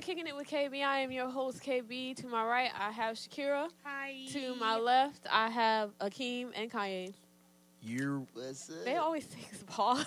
to 0.00 0.06
Kicking 0.06 0.26
It 0.26 0.36
with 0.36 0.48
KB. 0.48 0.82
I 0.82 1.00
am 1.00 1.12
your 1.12 1.28
host, 1.28 1.62
KB. 1.62 2.16
To 2.16 2.26
my 2.26 2.44
right, 2.44 2.70
I 2.78 2.90
have 2.90 3.16
Shakira. 3.16 3.68
Hi. 3.84 4.14
To 4.32 4.54
my 4.54 4.78
left, 4.78 5.26
I 5.30 5.50
have 5.50 5.90
Akeem 5.98 6.50
and 6.54 6.70
Kanye. 6.70 7.12
You 7.82 8.26
What's 8.32 8.70
up? 8.70 8.84
They 8.84 8.96
always 8.96 9.26
take 9.26 9.48
a 9.52 9.64
pause. 9.64 10.06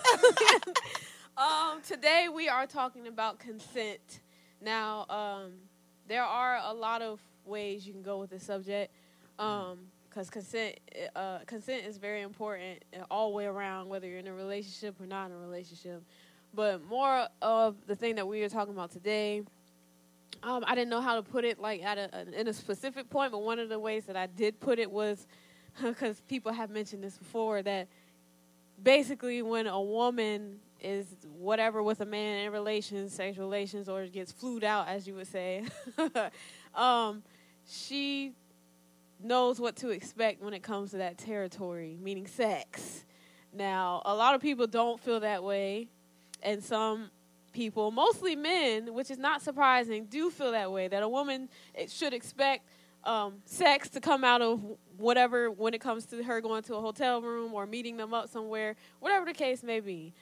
um, 1.36 1.80
today 1.86 2.28
we 2.32 2.48
are 2.48 2.66
talking 2.66 3.06
about 3.06 3.38
consent. 3.38 4.20
Now, 4.60 5.06
um, 5.08 5.52
there 6.08 6.24
are 6.24 6.60
a 6.64 6.72
lot 6.72 7.00
of 7.00 7.20
ways 7.44 7.86
you 7.86 7.92
can 7.92 8.02
go 8.02 8.18
with 8.18 8.30
this 8.30 8.42
subject, 8.42 8.92
because 9.36 10.30
consent, 10.30 10.80
uh, 11.14 11.38
consent 11.46 11.86
is 11.86 11.98
very 11.98 12.22
important 12.22 12.82
uh, 12.98 13.04
all 13.10 13.30
the 13.30 13.36
way 13.36 13.46
around, 13.46 13.88
whether 13.88 14.08
you're 14.08 14.18
in 14.18 14.26
a 14.26 14.34
relationship 14.34 15.00
or 15.00 15.06
not 15.06 15.26
in 15.26 15.36
a 15.36 15.38
relationship. 15.38 16.02
But 16.52 16.84
more 16.84 17.28
of 17.42 17.76
the 17.86 17.96
thing 17.96 18.14
that 18.16 18.26
we 18.26 18.42
are 18.42 18.48
talking 18.48 18.74
about 18.74 18.92
today, 18.92 19.42
um, 20.44 20.62
I 20.66 20.74
didn't 20.74 20.90
know 20.90 21.00
how 21.00 21.16
to 21.16 21.22
put 21.22 21.44
it 21.44 21.58
like 21.58 21.82
at 21.82 21.96
a, 21.96 22.38
in 22.38 22.48
a 22.48 22.52
specific 22.52 23.08
point, 23.08 23.32
but 23.32 23.42
one 23.42 23.58
of 23.58 23.68
the 23.68 23.78
ways 23.78 24.04
that 24.04 24.16
I 24.16 24.26
did 24.26 24.60
put 24.60 24.78
it 24.78 24.90
was 24.90 25.26
because 25.82 26.20
people 26.28 26.52
have 26.52 26.70
mentioned 26.70 27.02
this 27.02 27.16
before 27.16 27.62
that 27.62 27.88
basically 28.82 29.42
when 29.42 29.66
a 29.66 29.80
woman 29.80 30.58
is 30.80 31.06
whatever 31.38 31.82
with 31.82 32.00
a 32.02 32.04
man 32.04 32.44
in 32.44 32.52
relations, 32.52 33.14
sexual 33.14 33.46
relations, 33.46 33.88
or 33.88 34.06
gets 34.06 34.32
flewd 34.32 34.64
out, 34.64 34.86
as 34.86 35.06
you 35.06 35.14
would 35.14 35.26
say, 35.26 35.64
um, 36.74 37.22
she 37.66 38.32
knows 39.22 39.58
what 39.58 39.76
to 39.76 39.88
expect 39.88 40.42
when 40.42 40.52
it 40.52 40.62
comes 40.62 40.90
to 40.90 40.98
that 40.98 41.16
territory, 41.16 41.96
meaning 42.02 42.26
sex. 42.26 43.06
Now, 43.50 44.02
a 44.04 44.14
lot 44.14 44.34
of 44.34 44.42
people 44.42 44.66
don't 44.66 45.00
feel 45.00 45.20
that 45.20 45.42
way, 45.42 45.88
and 46.42 46.62
some 46.62 47.10
people, 47.54 47.90
mostly 47.90 48.36
men, 48.36 48.92
which 48.92 49.10
is 49.10 49.16
not 49.16 49.40
surprising, 49.40 50.04
do 50.06 50.30
feel 50.30 50.52
that 50.52 50.70
way. 50.70 50.88
That 50.88 51.02
a 51.02 51.08
woman 51.08 51.48
eh, 51.74 51.86
should 51.88 52.12
expect 52.12 52.68
um, 53.04 53.36
sex 53.46 53.88
to 53.90 54.00
come 54.00 54.24
out 54.24 54.42
of 54.42 54.60
whatever 54.96 55.50
when 55.50 55.72
it 55.72 55.80
comes 55.80 56.04
to 56.06 56.22
her 56.22 56.40
going 56.40 56.62
to 56.64 56.74
a 56.74 56.80
hotel 56.80 57.22
room 57.22 57.54
or 57.54 57.66
meeting 57.66 57.96
them 57.96 58.12
up 58.12 58.28
somewhere, 58.28 58.76
whatever 59.00 59.24
the 59.24 59.32
case 59.32 59.62
may 59.62 59.80
be. 59.80 60.12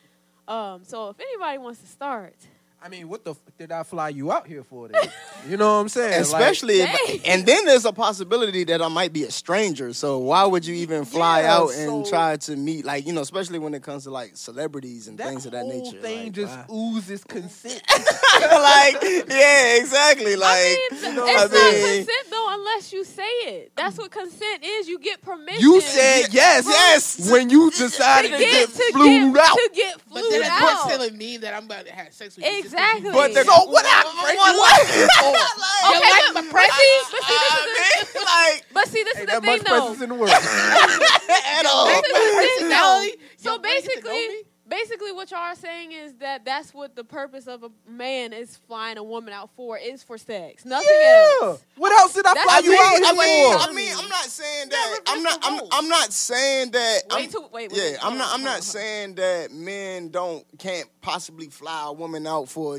Um, 0.46 0.82
so 0.84 1.08
if 1.08 1.20
anybody 1.20 1.58
wants 1.58 1.80
to 1.80 1.86
start, 1.86 2.36
I 2.84 2.88
mean, 2.88 3.08
what 3.08 3.24
the 3.24 3.30
f- 3.32 3.36
did 3.58 3.70
I 3.70 3.84
fly 3.84 4.08
you 4.08 4.32
out 4.32 4.46
here 4.48 4.64
for? 4.64 4.88
Then? 4.88 5.02
you 5.48 5.56
know 5.56 5.66
what 5.74 5.80
I'm 5.82 5.88
saying? 5.88 6.20
Especially, 6.20 6.78
Dang. 6.78 6.96
if, 7.08 7.22
and 7.28 7.46
then 7.46 7.64
there's 7.64 7.84
a 7.84 7.92
possibility 7.92 8.64
that 8.64 8.82
I 8.82 8.88
might 8.88 9.12
be 9.12 9.22
a 9.22 9.30
stranger. 9.30 9.92
So 9.92 10.18
why 10.18 10.44
would 10.44 10.66
you 10.66 10.74
even 10.74 11.04
fly 11.04 11.42
Yeah, 11.42 11.54
out 11.58 11.70
and 11.74 12.04
so- 12.04 12.10
try 12.10 12.36
to 12.38 12.56
meet, 12.56 12.84
like 12.84 13.06
you 13.06 13.12
know, 13.12 13.20
especially 13.20 13.60
when 13.60 13.72
it 13.74 13.82
comes 13.84 14.02
to 14.04 14.10
like 14.10 14.36
celebrities 14.36 15.06
and 15.06 15.16
things 15.16 15.46
of 15.46 15.52
that 15.52 15.64
nature. 15.66 15.76
The 15.76 15.90
whole 15.92 16.00
thing 16.02 16.22
like, 16.24 16.32
just 16.32 16.58
why? 16.68 16.74
oozes 16.74 17.22
consent. 17.24 17.82
like, 17.88 18.96
yeah, 19.28 19.76
exactly. 19.76 20.34
Like, 20.36 20.50
I 20.50 20.88
mean, 20.92 21.04
you 21.04 21.12
know, 21.14 21.24
it's 21.26 21.40
I 21.40 21.44
not 21.44 21.52
mean, 21.52 21.96
consent 22.06 22.26
though 22.30 22.46
unless 22.50 22.92
you 22.92 23.04
say 23.04 23.22
it. 23.46 23.72
That's 23.76 23.96
what 23.96 24.10
consent 24.10 24.64
is. 24.64 24.88
You 24.88 24.98
get 24.98 25.22
permission. 25.22 25.60
you 25.60 25.80
said 25.80 26.26
yes, 26.32 26.64
Yes. 26.66 27.30
when 27.30 27.48
you 27.50 27.70
to 27.70 27.78
decided 27.78 28.30
get 28.32 28.38
to 28.38 28.44
get 28.44 28.68
to 28.92 28.92
get, 29.04 29.36
out. 29.38 29.54
to 29.56 29.70
get 29.74 29.94
But 30.12 30.18
flewd 30.20 30.32
then 30.32 30.40
that 30.42 30.62
out. 30.80 30.86
still 30.88 30.98
doesn't 30.98 31.16
mean 31.18 31.40
that 31.42 31.54
I'm 31.54 31.64
about 31.66 31.86
to 31.86 31.92
have 31.92 32.12
sex 32.12 32.36
with 32.36 32.44
you. 32.44 32.50
just 32.62 32.71
'cause 32.71 32.71
Exactly. 32.72 33.12
but 33.12 33.34
they're 33.34 33.44
So 33.44 33.64
what 33.68 33.84
I- 33.84 34.02
Break 34.24 34.38
what- 34.38 34.48
oh. 34.48 34.52
your 34.52 34.58
what- 34.58 34.72
wife 34.72 34.88
before. 34.88 35.36
Okay, 35.82 35.92
Your 35.92 36.00
wife 36.00 36.30
but, 36.32 36.44
my 36.44 36.52
but 36.52 36.70
see, 36.72 36.94
but 37.12 37.22
see, 37.22 37.36
this 37.42 37.52
is 37.52 38.12
the, 38.12 38.18
mean, 38.18 38.24
like 38.24 38.64
but 38.72 38.88
see, 38.88 39.02
this 39.02 39.16
is 39.18 39.20
the 39.20 39.26
that 39.32 39.42
thing 39.42 39.50
much 39.50 39.62
though. 39.62 39.78
presence 39.78 40.02
in 40.02 40.08
the 40.08 40.14
world. 40.14 40.30
at 40.32 41.66
all. 41.66 41.86
This 41.86 41.96
is 41.96 42.02
the 42.02 42.18
thing, 42.18 42.70
though. 42.70 43.02
Personality, 43.02 43.12
So 43.36 43.50
your 43.52 43.60
way 43.60 43.80
to 43.80 43.88
get 43.88 44.02
to 44.02 44.08
know 44.08 44.12
basically, 44.12 44.28
me? 44.28 44.42
Basically, 44.72 45.12
what 45.12 45.30
y'all 45.30 45.40
are 45.40 45.54
saying 45.54 45.92
is 45.92 46.14
that 46.14 46.44
that's 46.44 46.72
what 46.72 46.96
the 46.96 47.04
purpose 47.04 47.46
of 47.46 47.62
a 47.62 47.70
man 47.90 48.32
is 48.32 48.56
flying 48.56 48.96
a 48.96 49.02
woman 49.02 49.32
out 49.34 49.50
for 49.54 49.76
is 49.78 50.02
for 50.02 50.16
sex, 50.16 50.64
nothing 50.64 50.88
Yeah. 50.90 51.28
else. 51.42 51.64
What 51.76 51.92
else 52.00 52.14
did 52.14 52.24
I 52.26 52.32
That's 52.34 52.44
fly 52.44 52.56
I 52.56 52.60
you 52.60 52.70
mean, 52.70 52.80
out 52.80 52.86
I 52.86 53.12
mean, 53.12 53.58
for 53.58 53.70
i 53.70 53.72
mean 53.74 53.94
i'm 53.98 54.08
not 54.08 54.24
saying 54.24 54.68
Yeah, 54.70 54.76
that. 54.76 55.00
I'm 55.06 55.22
not. 55.22 55.38
I'm, 55.42 55.60
I'm 55.72 55.88
not 55.88 56.12
saying 56.12 56.70
that. 56.70 57.00
Wait 57.10 57.24
I'm, 57.24 57.30
till 57.30 57.48
wait, 57.50 57.70
wait. 57.72 57.92
yeah, 57.92 57.96
I'm 58.02 58.16
not. 58.16 58.32
I'm 58.32 58.44
not 58.44 58.62
saying 58.62 59.14
that 59.16 59.52
men 59.52 60.08
don't 60.08 60.44
can't 60.58 60.88
possibly 61.00 61.48
fly 61.48 61.84
a 61.88 61.92
woman 61.92 62.26
out 62.26 62.48
for 62.48 62.78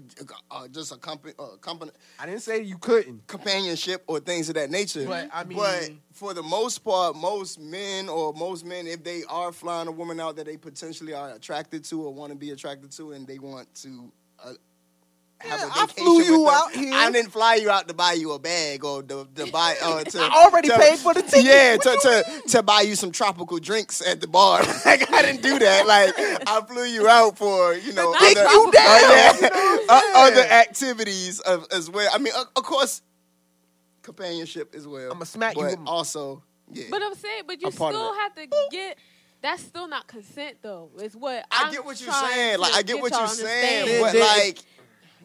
uh, 0.50 0.68
just 0.70 0.92
a 0.94 0.98
company, 0.98 1.34
uh, 1.38 1.58
company 1.62 1.92
I 2.20 2.26
didn't 2.26 2.42
say 2.42 2.62
you 2.62 2.78
couldn't. 2.78 3.28
companionship 3.28 4.04
or 4.08 4.20
things 4.20 4.50
of 4.50 4.56
that 4.56 4.72
nature. 4.72 5.06
But, 5.06 5.30
I 5.34 5.44
mean- 5.44 5.58
but 5.58 5.92
for 6.14 6.34
the 6.34 6.44
most 6.44 6.80
part, 6.80 7.16
most 7.16 7.60
men 7.60 8.08
or 8.08 8.34
most 8.34 8.66
men, 8.66 8.86
if 8.88 9.04
they 9.04 9.24
are 9.28 9.52
flying 9.52 9.88
a 9.88 9.92
woman 9.92 10.20
out 10.20 10.36
that 10.38 10.46
they 10.46 10.58
potentially 10.58 11.14
are 11.14 11.32
attracted 11.32 11.83
to 11.86 12.04
or 12.04 12.14
want 12.14 12.32
to 12.32 12.38
be 12.38 12.52
attracted 12.52 12.92
to, 12.94 13.12
and 13.14 13.28
they 13.28 13.40
want 13.40 13.74
to. 13.76 14.12
Uh, 14.44 14.54
have 15.40 15.60
Yeah, 15.60 15.66
a 15.66 15.70
I 15.72 15.86
vacation 15.88 16.06
flew 16.06 16.22
you 16.24 16.50
out 16.50 16.72
here. 16.72 16.94
I 16.94 17.12
didn't 17.12 17.32
fly 17.32 17.56
you 17.56 17.70
out 17.70 17.90
to 17.90 17.94
buy 17.94 18.14
you 18.14 18.32
a 18.32 18.40
bag 18.40 18.86
or 18.86 19.04
to, 19.04 19.28
to 19.36 19.52
buy. 19.52 19.76
Uh, 19.82 20.02
to, 20.06 20.20
I 20.22 20.46
already 20.46 20.70
to- 20.70 20.78
paid 20.78 20.98
for 21.00 21.14
the 21.14 21.22
ticket. 21.24 21.44
Yeah, 21.44 21.76
to, 21.76 21.98
to 22.02 22.42
to 22.50 22.64
buy 22.64 22.82
you 22.82 22.96
some 22.96 23.12
tropical 23.12 23.60
drinks 23.60 24.02
at 24.06 24.22
the 24.22 24.28
bar. 24.28 24.62
like 24.86 25.12
I 25.12 25.22
didn't 25.22 25.42
do 25.42 25.60
that. 25.60 25.86
Like 25.86 26.14
I 26.48 26.62
flew 26.66 26.86
you 26.86 27.10
out 27.10 27.38
for 27.38 27.74
you 27.74 27.92
know 27.92 28.14
other, 28.14 28.26
you 28.28 28.34
down, 28.36 28.68
uh, 28.68 28.72
yeah, 28.74 29.34
you 29.36 29.42
know 29.42 29.86
uh, 29.90 30.02
other 30.16 30.42
activities 30.44 31.42
of, 31.42 31.68
as 31.74 31.90
well. 31.90 32.10
I 32.14 32.20
mean, 32.20 32.34
of, 32.38 32.46
of 32.56 32.64
course, 32.64 33.02
companionship 34.02 34.74
as 34.76 34.88
well. 34.88 35.12
I'ma 35.12 35.26
smack 35.26 35.56
you 35.58 35.64
but 35.64 35.72
with 35.80 35.88
also, 35.88 36.42
yeah. 36.72 36.86
But 36.90 37.02
I'm 37.02 37.16
saying, 37.16 37.44
but 37.48 37.62
you 37.62 37.68
A 37.68 37.72
part 37.72 37.96
of 37.96 38.00
still 38.00 38.14
have 38.14 38.36
to 38.36 38.48
get. 38.72 38.98
That's 39.44 39.62
still 39.62 39.88
not 39.88 40.08
consent, 40.08 40.58
though. 40.64 40.90
Is 41.00 41.16
what 41.16 41.46
I 41.52 41.66
I'm 41.66 41.72
get 41.72 41.86
what 41.86 42.00
you're 42.02 42.10
trying 42.10 42.34
saying. 42.34 42.56
to 42.56 42.62
Like 42.62 42.74
I 42.74 42.82
get 42.82 43.00
what 43.00 43.12
y'all 43.12 43.20
you're 43.22 43.28
saying, 43.28 43.82
understand. 43.82 44.02
but 44.02 44.14
Then- 44.14 44.46
like, 44.48 44.60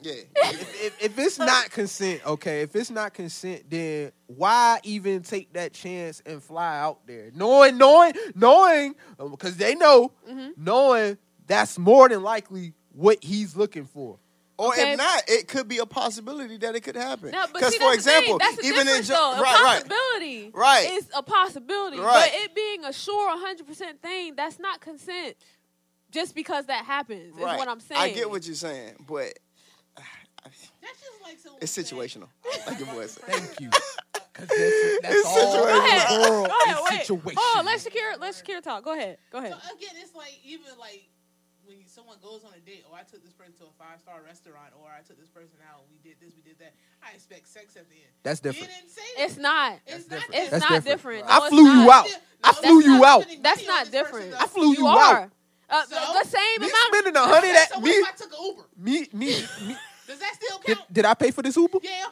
yeah. 0.02 0.12
if, 0.52 0.84
if, 0.84 1.02
if 1.04 1.18
it's 1.18 1.38
not 1.38 1.70
consent, 1.70 2.26
okay, 2.26 2.60
if 2.62 2.76
it's 2.76 2.90
not 2.90 3.14
consent, 3.14 3.70
then 3.70 4.12
why 4.26 4.78
even 4.84 5.22
take 5.22 5.52
that 5.54 5.72
chance 5.72 6.22
and 6.26 6.42
fly 6.42 6.78
out 6.78 7.06
there, 7.06 7.30
knowing, 7.34 7.78
knowing, 7.78 8.12
knowing, 8.34 8.94
because 9.30 9.56
they 9.56 9.74
know, 9.74 10.12
Mm-hmm. 10.28 10.50
knowing 10.62 11.16
that's 11.46 11.78
more 11.78 12.08
than 12.08 12.22
likely 12.22 12.74
what 12.92 13.22
he's 13.24 13.56
looking 13.56 13.86
for. 13.86 14.18
Or 14.58 14.72
Okay. 14.72 14.92
if 14.92 14.98
not, 14.98 15.22
it 15.28 15.46
could 15.48 15.68
be 15.68 15.78
a 15.78 15.86
possibility 15.86 16.56
that 16.58 16.74
it 16.74 16.80
could 16.80 16.96
happen. 16.96 17.30
No, 17.30 17.42
but 17.46 17.54
Because, 17.54 17.72
see, 17.74 17.78
for 17.78 17.92
that's 17.92 18.04
the 18.04 18.10
thing. 18.10 18.18
example, 18.18 18.38
that's 18.38 18.56
the 18.56 18.66
even 18.66 18.80
in 18.80 18.86
difference, 18.86 19.08
jo- 19.08 19.14
though. 19.14 19.32
A 19.38 19.42
right, 19.42 19.62
right, 19.62 19.88
possibility, 19.88 20.50
Right. 20.52 20.90
is 20.94 21.06
a 21.16 21.22
possibility. 21.22 21.98
Right. 22.00 22.30
But 22.32 22.40
it 22.42 22.54
being 22.56 22.84
a 22.84 22.92
sure 22.92 23.28
100 23.28 23.66
percent 23.68 24.02
thing, 24.02 24.34
that's 24.34 24.58
not 24.58 24.80
consent. 24.80 25.36
Just 26.10 26.34
because 26.34 26.66
that 26.66 26.84
happens 26.86 27.36
is 27.36 27.42
right. 27.42 27.56
what 27.58 27.68
I'm 27.68 27.80
saying. 27.80 28.00
I 28.00 28.10
get 28.10 28.28
what 28.30 28.44
you're 28.46 28.56
saying, 28.56 28.96
but 29.06 29.32
That's 30.80 31.00
just 31.00 31.22
like 31.22 31.38
someone 31.38 31.58
it's 31.62 31.72
saying- 31.72 31.86
situational. 31.86 32.28
Like 32.66 32.78
your 32.78 32.88
boy 32.88 33.06
said. 33.06 33.24
Thank 33.24 33.60
you. 33.60 33.68
that's, 33.70 34.48
that's 34.48 34.50
It's 34.56 35.26
all 35.26 35.36
situational. 35.36 35.68
Go 35.68 35.84
ahead. 35.84 36.08
Go 36.08 36.44
ahead. 36.64 36.76
Wait. 36.90 37.00
situation. 37.00 37.36
Oh, 37.38 37.62
let's 37.64 37.86
Shakira, 37.86 38.18
let's 38.20 38.42
Shakira 38.42 38.62
talk. 38.62 38.84
Go 38.84 38.92
ahead. 38.94 39.18
Go 39.30 39.38
ahead. 39.38 39.52
So 39.52 39.76
again, 39.76 39.90
it's 40.02 40.14
like 40.14 40.32
even 40.44 40.66
like 40.78 41.04
when 41.68 41.78
you, 41.78 41.84
someone 41.86 42.16
goes 42.24 42.42
on 42.48 42.52
a 42.56 42.60
date, 42.64 42.84
or 42.90 42.96
I 42.96 43.02
took 43.04 43.22
this 43.22 43.32
person 43.36 43.52
to 43.60 43.64
a 43.68 43.74
five 43.78 44.00
star 44.00 44.24
restaurant, 44.24 44.72
or 44.80 44.88
I 44.88 45.04
took 45.04 45.20
this 45.20 45.28
person 45.28 45.60
out, 45.68 45.84
we 45.92 46.00
did 46.00 46.16
this, 46.18 46.32
we 46.34 46.40
did 46.42 46.58
that. 46.64 46.72
I 47.04 47.12
expect 47.14 47.46
sex 47.46 47.76
at 47.76 47.86
the 47.92 47.94
end. 48.00 48.12
That's 48.24 48.40
You 48.40 48.50
different. 48.52 48.72
didn't 48.72 48.90
say 48.90 49.08
that. 49.16 49.24
It's 49.28 49.36
not. 49.36 49.72
It's 49.86 50.04
That's 50.08 50.08
not. 50.08 50.32
different. 50.32 50.34
It's 50.42 50.50
That's 50.50 50.64
not 50.64 50.84
different. 50.84 50.88
different. 50.88 51.24
I 51.28 51.38
No, 51.38 51.44
it's 51.44 51.52
flew 51.52 51.66
you 51.68 51.84
not. 51.84 51.92
out. 51.92 52.08
I 52.42 52.52
flew 52.56 52.78
you 52.82 53.04
out. 53.04 53.24
That's 53.42 53.66
not 53.66 53.90
different. 53.92 54.34
I 54.40 54.46
flew 54.48 54.72
you 54.72 54.86
are. 54.88 55.20
out. 55.22 55.30
Uh, 55.70 55.84
So? 55.84 55.94
the, 55.94 56.24
the 56.24 56.26
same 56.32 56.60
Me 56.64 56.66
amount. 56.72 56.88
spending 56.88 57.16
a 57.16 57.20
hundred 57.28 57.52
at 57.54 57.68
So 57.68 57.80
me, 57.80 57.90
if 57.90 58.08
I 58.08 58.12
took 58.16 58.32
an 58.32 58.38
Uber? 58.42 58.62
me, 58.78 58.98
me, 59.12 59.28
me. 59.68 59.76
Does 60.08 60.18
that 60.20 60.32
still 60.40 60.58
count? 60.64 60.90
did 60.90 61.04
I 61.04 61.12
pay 61.12 61.30
for 61.30 61.42
this 61.42 61.54
Uber? 61.56 61.78
yeah. 61.82 62.06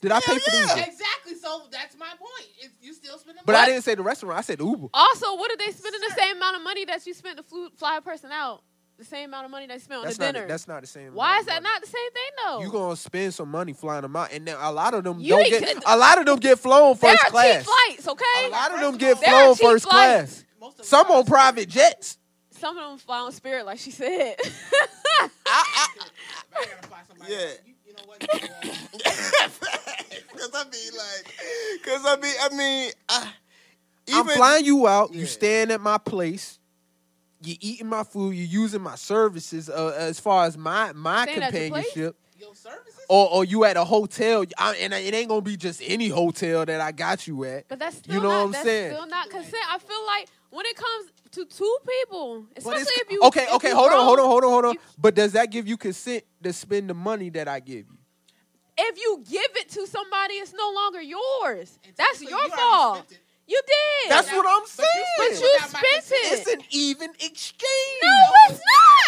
Did 0.00 0.10
I 0.12 0.18
pay 0.20 0.38
for 0.38 0.50
the 0.50 0.58
Uber? 0.58 0.72
Exactly. 0.90 1.34
So 1.40 1.62
that's 1.70 1.96
my 1.96 2.10
point. 2.18 2.48
It's, 2.60 2.74
you 2.82 2.92
still 2.94 3.16
spending 3.18 3.42
But 3.46 3.52
money. 3.52 3.62
I 3.62 3.66
didn't 3.66 3.84
say 3.84 3.94
the 3.94 4.02
restaurant. 4.02 4.36
I 4.38 4.42
said 4.42 4.58
the 4.58 4.64
Uber. 4.64 4.88
Also, 4.94 5.36
what 5.36 5.50
are 5.52 5.56
they 5.56 5.70
spending 5.70 6.00
the 6.00 6.14
same 6.16 6.36
amount 6.36 6.56
of 6.56 6.62
money 6.62 6.84
that 6.86 7.06
you 7.06 7.14
spent 7.14 7.36
to 7.36 7.42
flew, 7.44 7.70
fly 7.76 7.98
a 7.98 8.00
person 8.00 8.30
out? 8.32 8.62
The 8.98 9.04
same 9.04 9.30
amount 9.30 9.44
of 9.44 9.50
money 9.52 9.66
they 9.68 9.78
spent 9.78 9.98
on 10.00 10.04
That's 10.06 10.16
the 10.18 10.24
not. 10.26 10.34
dinner. 10.34 10.46
That's 10.48 10.66
not 10.66 10.80
the 10.80 10.86
same. 10.88 11.14
Why 11.14 11.38
is 11.38 11.46
that 11.46 11.62
money. 11.62 11.72
not 11.72 11.80
the 11.82 11.86
same 11.86 12.10
thing 12.12 12.30
though? 12.44 12.60
You 12.62 12.70
gonna 12.72 12.96
spend 12.96 13.32
some 13.32 13.48
money 13.50 13.72
flying 13.72 14.02
them 14.02 14.16
out, 14.16 14.32
and 14.32 14.44
then 14.46 14.56
a 14.58 14.72
lot 14.72 14.92
of 14.94 15.04
them 15.04 15.20
You 15.20 15.36
don't 15.36 15.48
get. 15.48 15.62
good- 15.62 15.82
A 15.86 15.96
lot 15.96 16.18
of 16.18 16.26
them 16.26 16.38
get 16.40 16.58
flown 16.58 16.96
there 17.00 17.12
first 17.12 17.24
are 17.26 17.30
class. 17.30 17.56
cheap 17.64 17.64
flights, 17.64 18.08
okay? 18.08 18.46
A 18.46 18.48
lot 18.48 18.72
of 18.74 18.80
them 18.80 18.96
get 18.98 19.12
of 19.12 19.20
There 19.20 19.34
are 19.34 19.40
flown 19.44 19.54
cheap 19.56 19.66
first 19.66 19.84
flights. 19.88 20.32
class. 20.32 20.44
Most 20.60 20.70
of 20.72 20.76
them 20.78 20.84
Some 20.86 21.10
on 21.12 21.24
private 21.26 21.68
jets. 21.68 22.18
Some 22.58 22.76
of 22.76 22.88
them 22.90 22.98
fly 22.98 23.18
on 23.20 23.30
Spirit, 23.32 23.66
like 23.66 23.78
she 23.78 23.92
said. 23.92 24.34
I 25.46 25.86
gotta. 25.96 26.10
Yeah. 27.28 27.38
You, 27.64 27.74
you 27.86 27.92
know 27.92 28.02
what? 28.06 28.22
You 28.22 28.40
know 28.48 28.54
what? 28.56 29.52
Because 30.32 30.50
I 30.54 30.64
mean, 30.70 30.92
like, 30.96 31.34
because 31.82 32.02
I 32.06 32.16
mean, 32.20 32.34
I 32.40 32.48
mean, 32.56 32.92
I, 33.08 33.32
even, 34.06 34.20
I'm 34.20 34.26
flying 34.36 34.64
you 34.64 34.86
out. 34.86 35.12
Yeah. 35.12 35.20
You 35.20 35.26
staying 35.26 35.70
at 35.72 35.80
my 35.80 35.98
place. 35.98 36.57
You 37.40 37.56
eating 37.60 37.86
my 37.86 38.02
food. 38.04 38.34
You 38.34 38.44
using 38.44 38.80
my 38.82 38.96
services 38.96 39.68
uh, 39.70 39.94
as 39.96 40.18
far 40.18 40.46
as 40.46 40.58
my 40.58 40.92
my 40.92 41.22
Staying 41.24 41.42
at 41.42 41.52
your 41.52 41.68
place? 41.70 41.84
companionship. 41.92 42.16
Your 42.38 42.54
services? 42.54 42.94
Or, 43.08 43.28
or 43.32 43.44
you 43.44 43.64
at 43.64 43.76
a 43.76 43.84
hotel, 43.84 44.44
I, 44.58 44.74
and 44.76 44.92
it 44.92 45.14
ain't 45.14 45.28
gonna 45.28 45.40
be 45.40 45.56
just 45.56 45.80
any 45.84 46.08
hotel 46.08 46.66
that 46.66 46.80
I 46.80 46.92
got 46.92 47.26
you 47.26 47.42
at. 47.44 47.66
but 47.68 47.78
that's 47.78 47.96
still 47.98 48.14
You 48.14 48.20
know 48.20 48.28
not, 48.28 48.36
what 48.38 48.44
I'm 48.44 48.52
that's 48.52 48.64
saying? 48.64 48.92
still 48.92 49.06
not 49.06 49.30
consent. 49.30 49.64
I 49.70 49.78
feel 49.78 50.06
like 50.06 50.28
when 50.50 50.66
it 50.66 50.76
comes 50.76 51.10
to 51.32 51.44
two 51.46 51.76
people, 51.88 52.44
especially 52.56 52.80
if 52.96 53.10
you 53.10 53.22
okay, 53.24 53.44
if 53.44 53.52
okay, 53.54 53.68
you 53.70 53.74
hold 53.76 53.92
on, 53.92 54.04
hold 54.04 54.18
on, 54.20 54.26
hold 54.26 54.44
on, 54.44 54.50
hold 54.50 54.64
on. 54.66 54.72
you- 54.74 54.80
But 54.98 55.14
does 55.14 55.32
that 55.32 55.50
give 55.50 55.66
you 55.66 55.76
consent 55.76 56.24
to 56.42 56.52
spend 56.52 56.90
the 56.90 56.94
money 56.94 57.30
that 57.30 57.48
I 57.48 57.60
give 57.60 57.86
you? 57.90 57.98
if 58.80 58.96
you 58.96 59.24
give 59.28 59.56
it 59.56 59.68
to 59.70 59.86
somebody, 59.88 60.34
it's 60.34 60.52
no 60.52 60.70
longer 60.72 61.00
yours. 61.02 61.78
That's 61.96 62.22
your 62.22 62.30
you 62.30 62.48
fault. 62.50 63.12
Spent 63.48 63.50
it. 63.50 63.52
You 63.52 63.60
did. 63.66 64.10
That's 64.10 64.32
what 64.32 64.46
I'm 64.46 64.66
saying. 64.66 64.88
But 65.18 65.24
you 65.24 65.32
it 65.32 65.62
without 65.62 65.72
my 65.72 65.78
spent 66.00 66.22
it. 66.24 66.38
It's 66.38 66.52
an 66.52 66.62
even 66.70 67.10
exchange. 67.20 68.02
no, 68.02 68.32
it's 68.50 68.60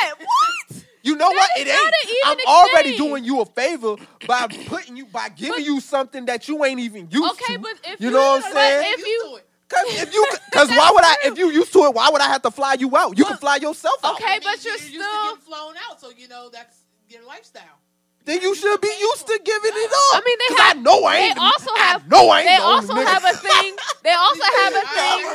not. 0.02 0.18
What? 0.18 0.84
You 1.02 1.16
know 1.16 1.30
That 1.30 1.34
what? 1.36 1.50
is 1.60 1.66
It 1.66 1.70
ain't. 1.70 2.20
I'm 2.26 2.46
already 2.46 2.96
doing 2.96 3.24
you 3.24 3.40
a 3.40 3.46
favor 3.46 3.96
by 4.26 4.46
putting 4.66 4.96
you 4.98 5.06
by 5.06 5.30
giving 5.30 5.52
But- 5.52 5.62
you 5.64 5.80
something 5.80 6.26
that 6.26 6.46
you 6.46 6.62
ain't 6.64 6.78
even 6.80 7.08
used 7.10 7.32
Okay, 7.42 7.54
to. 7.54 7.58
but 7.58 7.72
if 7.84 8.00
you 8.00 8.08
you- 8.08 8.12
know 8.14 8.20
what 8.20 8.44
I'm 8.44 8.52
saying? 8.52 8.94
if 8.98 9.06
you- 9.06 9.38
Cause 9.68 9.84
if 9.86 10.12
you, 10.12 10.26
cause 10.52 10.68
why 10.68 10.90
would 10.92 11.04
I? 11.04 11.14
If 11.24 11.38
you 11.38 11.48
used 11.50 11.72
to 11.74 11.84
it, 11.84 11.94
why 11.94 12.08
would 12.10 12.20
I 12.20 12.26
have 12.26 12.42
to 12.42 12.50
fly 12.50 12.74
you 12.74 12.94
out? 12.96 13.16
You 13.16 13.24
can 13.24 13.36
fly 13.36 13.54
yourself 13.56 14.04
out. 14.04 14.14
okay. 14.16 14.24
I 14.26 14.30
mean, 14.32 14.40
but 14.42 14.64
you're 14.64 14.72
used 14.74 14.84
to 14.86 14.90
still- 14.90 15.24
getting 15.26 15.40
flown 15.42 15.74
out, 15.88 16.00
so 16.00 16.10
you 16.10 16.26
know 16.26 16.50
that's 16.52 16.76
your 17.08 17.22
lifestyle. 17.24 17.78
Then 18.24 18.42
you 18.42 18.54
should 18.56 18.80
be 18.80 18.92
used 19.00 19.26
to 19.28 19.40
giving 19.44 19.70
it 19.72 19.90
up. 19.92 20.14
I 20.14 20.22
mean, 20.26 20.36
they 20.40 20.54
'Cause 20.56 20.58
have. 20.66 20.76
I 20.76 20.80
know 20.80 21.04
I 21.04 21.16
ain't. 21.16 21.34
the- 21.36 21.40
also 21.40 21.70
I 21.72 21.78
have. 21.78 22.08
know 22.08 22.28
I 22.30 22.40
ain't. 22.40 22.48
They 22.48 22.56
also 22.56 22.94
have 22.94 23.24
a 23.24 23.32
thing. 23.32 23.76
They 24.02 24.12
also 24.12 24.42
have 24.58 24.74
a 24.74 24.86
thing. 24.86 25.26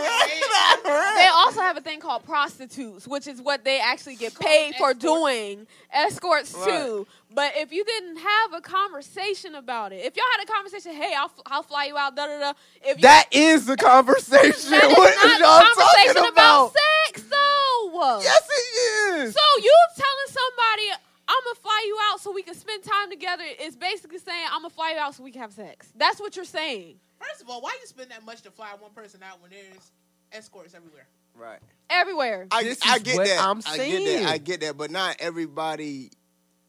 They 1.16 1.28
also 1.34 1.62
have 1.62 1.78
a 1.78 1.82
thing 1.82 2.00
called 2.00 2.24
prostitutes, 2.26 3.08
which 3.08 3.28
is 3.28 3.42
what 3.42 3.64
they 3.64 3.80
actually 3.80 4.16
get 4.16 4.34
paid 4.40 4.76
for 4.76 4.92
escorts. 4.92 5.00
doing. 5.00 5.68
Escorts 5.94 6.54
Right. 6.54 6.70
too. 6.70 7.08
But 7.34 7.54
if 7.58 7.72
you 7.72 7.84
didn't 7.86 8.18
have 8.18 8.54
a 8.54 8.62
conversation 8.62 9.56
about 9.56 9.92
it, 9.94 10.06
if 10.06 10.16
y'all 10.16 10.26
had 10.38 10.44
a 10.48 10.52
conversation, 10.52 10.94
hey, 10.94 11.14
I'll, 11.18 11.32
I'll 11.48 11.64
fly 11.64 11.86
you 11.86 11.98
out, 11.98 12.16
da 12.16 12.28
da 12.28 12.40
da. 12.40 12.54
If 12.84 12.98
you, 12.98 13.02
That 13.04 13.28
is 13.32 13.66
the 13.66 13.78
conversation. 13.78 14.72
that 14.72 14.86
is 14.92 14.98
what 14.98 15.10
is 15.12 15.24
not 15.24 15.40
y'all 15.40 15.60
conversation 15.62 16.16
talking 16.16 16.32
about 16.34 16.72
about? 16.72 16.74
sex, 16.74 17.24
though. 17.30 18.20
Yes, 18.24 18.50
it 18.50 19.24
is. 19.28 19.34
So 19.34 19.42
you 19.64 19.74
telling 19.96 20.30
somebody 20.30 20.84
I'm 21.28 21.44
gonna 21.44 21.56
fly 21.62 21.84
you 21.88 21.95
out 21.95 21.95
so 22.26 22.32
we 22.32 22.42
can 22.42 22.56
spend 22.56 22.82
time 22.84 23.12
together 23.12 23.44
is 23.62 23.76
basically 23.76 24.18
saying 24.18 24.46
I'm 24.52 24.64
gonna 24.64 24.72
fly 24.72 24.94
you 24.94 24.98
out 24.98 25.14
so 25.14 25.22
we 25.24 25.30
can 25.32 25.42
have 25.42 25.54
sex. 25.54 25.94
That's 25.96 26.20
what 26.20 26.36
you're 26.36 26.44
saying. 26.44 26.96
First 27.20 27.44
of 27.44 27.50
all, 27.52 27.62
why 27.62 27.78
you 27.80 27.86
spend 27.88 28.10
that 28.10 28.26
much 28.26 28.42
to 28.42 28.52
fly 28.52 28.70
one 28.80 28.92
person 28.94 29.22
out 29.24 29.40
when 29.44 29.52
there's 29.52 29.92
escorts 30.32 30.74
everywhere? 30.74 31.06
Right. 31.36 31.60
Everywhere. 31.92 32.48
I, 32.50 32.64
This 32.64 32.80
I 32.84 32.96
is 32.96 33.04
get 33.04 33.16
what 33.18 33.28
that. 33.28 33.40
I'm 33.46 33.62
I 33.68 33.78
get 33.78 34.06
that. 34.24 34.30
I 34.32 34.38
get 34.40 34.62
that. 34.62 34.76
But 34.76 34.90
not 34.90 35.18
everybody. 35.20 36.10